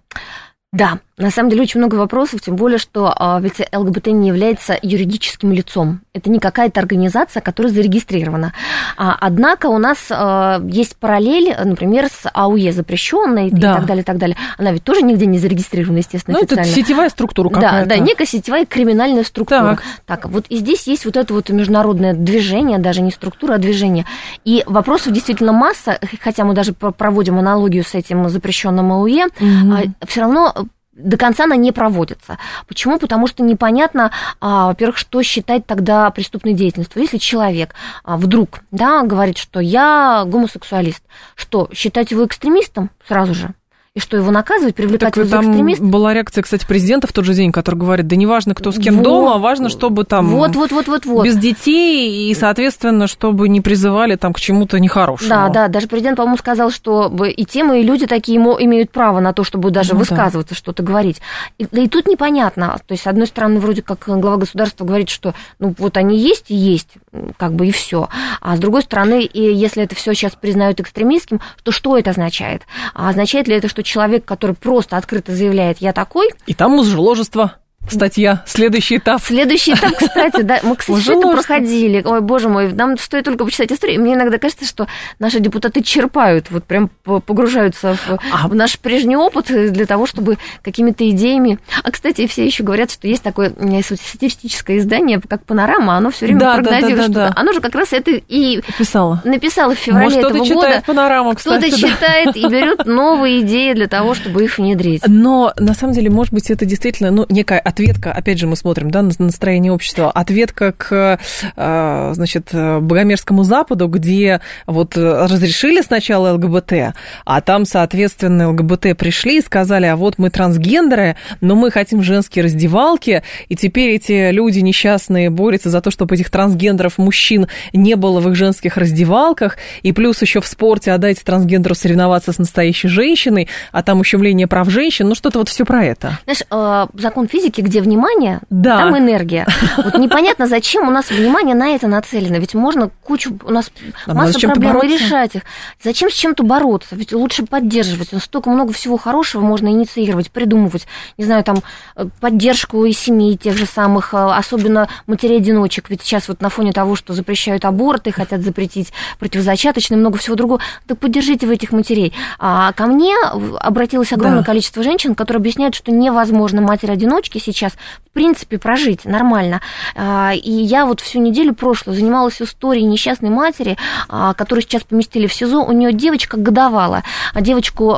[0.72, 4.78] Да, на самом деле очень много вопросов, тем более, что а, ведь ЛГБТ не является
[4.82, 6.00] юридическим лицом.
[6.14, 8.54] Это не какая-то организация, которая зарегистрирована.
[8.96, 13.58] А, однако у нас а, есть параллель, например, с АУЕ запрещенной да.
[13.58, 14.38] и так далее, и так далее.
[14.58, 17.90] Она ведь тоже нигде не зарегистрирована, естественно, ну, это сетевая структура какая-то.
[17.90, 19.78] Да, да, некая сетевая криминальная структура.
[19.78, 19.84] Так.
[20.06, 24.06] так, вот и здесь есть вот это вот международное движение, даже не структура, а движение.
[24.46, 29.94] И вопросов действительно масса, хотя мы даже проводим аналогию с этим запрещенным АУЕ, угу.
[30.08, 30.54] все равно
[31.00, 32.38] до конца она не проводится.
[32.68, 33.00] Почему?
[33.00, 37.02] Потому что непонятно, а, во-первых, что считать тогда преступной деятельностью.
[37.02, 37.74] Если человек
[38.04, 41.04] а, вдруг да, говорит, что я гомосексуалист,
[41.36, 43.54] что считать его экстремистом сразу же?
[44.00, 45.82] И что его наказывать, привлекать так, его там экстремист.
[45.82, 48.96] была реакция, кстати, президента в тот же день, который говорит, да неважно, кто с кем
[48.96, 51.26] вот, дома, важно, чтобы там вот, вот, вот, вот, вот.
[51.26, 55.30] без детей и, соответственно, чтобы не призывали там к чему-то нехорошему.
[55.30, 59.34] Да, да, даже президент, по-моему, сказал, что и темы, и люди такие имеют право на
[59.34, 60.58] то, чтобы даже ну, высказываться, да.
[60.58, 61.22] что-то говорить.
[61.58, 62.80] И, да и тут непонятно.
[62.88, 66.46] То есть, с одной стороны, вроде как глава государства говорит, что ну вот они есть
[66.48, 66.94] и есть,
[67.38, 68.10] как бы и все.
[68.42, 72.64] А с другой стороны, и если это все сейчас признают экстремистским, то что это означает?
[72.94, 77.56] А означает ли это, что человек, который просто открыто заявляет «я такой», и там мужеложество
[77.92, 78.44] статья.
[78.46, 79.22] Следующий этап.
[79.24, 80.60] Следующий этап, кстати, да.
[80.64, 82.02] Мы, кстати, все это проходили.
[82.06, 84.02] Ой, боже мой, нам стоит только почитать историю.
[84.02, 84.88] Мне иногда кажется, что
[85.20, 88.48] наши депутаты черпают, вот прям погружаются в, а...
[88.48, 91.60] в наш прежний опыт для того, чтобы какими-то идеями...
[91.84, 96.40] А, кстати, все еще говорят, что есть такое статистическое издание, как «Панорама», оно все время
[96.40, 97.42] да, прогнозирует да, да, да, что-то.
[97.42, 100.84] Оно же как раз это и написало, написало в феврале Может, этого года.
[100.86, 101.70] Панораму, кто-то да.
[101.70, 105.04] читает и берет новые идеи для того, чтобы их внедрить.
[105.08, 108.92] Но, на самом деле, может быть, это действительно ну, некая ответка, опять же, мы смотрим,
[108.92, 111.20] да, на настроение общества, ответка к,
[111.56, 116.94] а, значит, Богомерзкому Западу, где вот разрешили сначала ЛГБТ,
[117.26, 122.44] а там, соответственно, ЛГБТ пришли и сказали, а вот мы трансгендеры, но мы хотим женские
[122.44, 128.20] раздевалки, и теперь эти люди несчастные борются за то, чтобы этих трансгендеров мужчин не было
[128.20, 133.48] в их женских раздевалках, и плюс еще в спорте отдайте трансгендеру соревноваться с настоящей женщиной,
[133.72, 136.20] а там ущемление прав женщин, ну что-то вот все про это.
[136.26, 138.78] Знаешь, а, закон физики, где внимание внимание, да.
[138.78, 139.48] там энергия.
[139.78, 142.38] Вот непонятно, зачем у нас внимание на это нацелено.
[142.38, 143.72] Ведь можно кучу, у нас
[144.06, 145.44] Нам масса проблем и решать их.
[145.84, 146.96] Зачем с чем-то бороться?
[146.96, 148.10] Ведь лучше поддерживать.
[148.22, 150.88] Столько много всего хорошего можно инициировать, придумывать.
[151.18, 151.58] Не знаю, там,
[151.96, 155.90] э, поддержку и семей тех же самых, э, особенно матерей-одиночек.
[155.90, 160.62] Ведь сейчас вот на фоне того, что запрещают аборты, хотят запретить противозачаточные, много всего другого,
[160.88, 162.14] так поддержите вы этих матерей.
[162.38, 163.16] А ко мне
[163.60, 164.46] обратилось огромное да.
[164.46, 167.74] количество женщин, которые объясняют, что невозможно матери-одиночки сейчас
[168.10, 169.62] в принципе, прожить нормально.
[169.96, 173.78] А, и я вот всю неделю прошлую занималась историей несчастной матери,
[174.08, 175.60] а, которую сейчас поместили в СИЗО.
[175.62, 177.04] У нее девочка годовала.
[177.34, 177.94] А девочку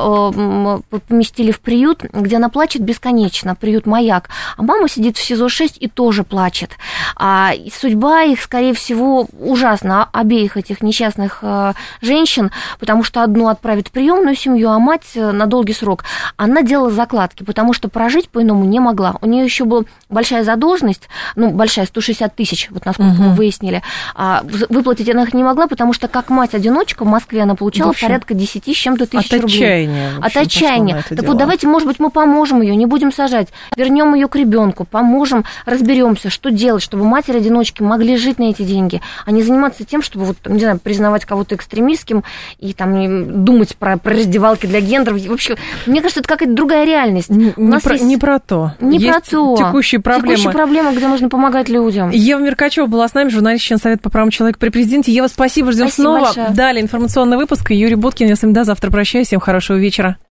[0.94, 4.28] э, поместили в приют, где она плачет бесконечно, приют «Маяк».
[4.56, 6.72] А мама сидит в СИЗО-6 и тоже плачет.
[7.20, 13.88] И судьба их, скорее всего, ужасна, обеих этих несчастных э, женщин, потому что одну отправят
[13.88, 16.04] в приемную семью, а мать э, на долгий срок.
[16.36, 19.16] Она делала закладки, потому что прожить по-иному не могла.
[19.20, 23.22] У нее нее еще была большая задолженность, ну, большая, 160 тысяч, вот насколько угу.
[23.22, 23.82] мы выяснили.
[24.14, 28.08] А, выплатить она их не могла, потому что как мать-одиночка в Москве она получала общем,
[28.08, 29.56] порядка 10 с чем-то тысяч от рублей.
[29.56, 31.04] Отчаяния, общем, от отчаяния.
[31.08, 31.30] Так дело.
[31.30, 35.44] вот давайте, может быть, мы поможем ее, не будем сажать, вернем ее к ребенку, поможем,
[35.66, 40.26] разберемся, что делать, чтобы матери-одиночки могли жить на эти деньги, а не заниматься тем, чтобы
[40.26, 42.24] вот, не знаю, признавать кого-то экстремистским
[42.58, 45.20] и там думать про, про раздевалки для гендеров.
[45.26, 47.30] Вообще, мне кажется, это какая-то другая реальность.
[47.30, 48.04] Не, не, про, есть...
[48.04, 48.72] не про то.
[48.80, 49.56] Не есть про то.
[49.56, 50.36] Текущие проблемы.
[50.36, 52.10] Текущие проблемы, где нужно помогать людям.
[52.10, 55.12] Ева Меркачева была с нами, журналист, член Совета по правам человека при президенте.
[55.12, 56.24] Ева, спасибо, ждем спасибо снова.
[56.26, 56.50] Большое.
[56.50, 57.70] Далее информационный выпуск.
[57.70, 59.26] Юрий Буткин, я с вами до завтра прощаюсь.
[59.28, 60.18] Всем хорошего вечера.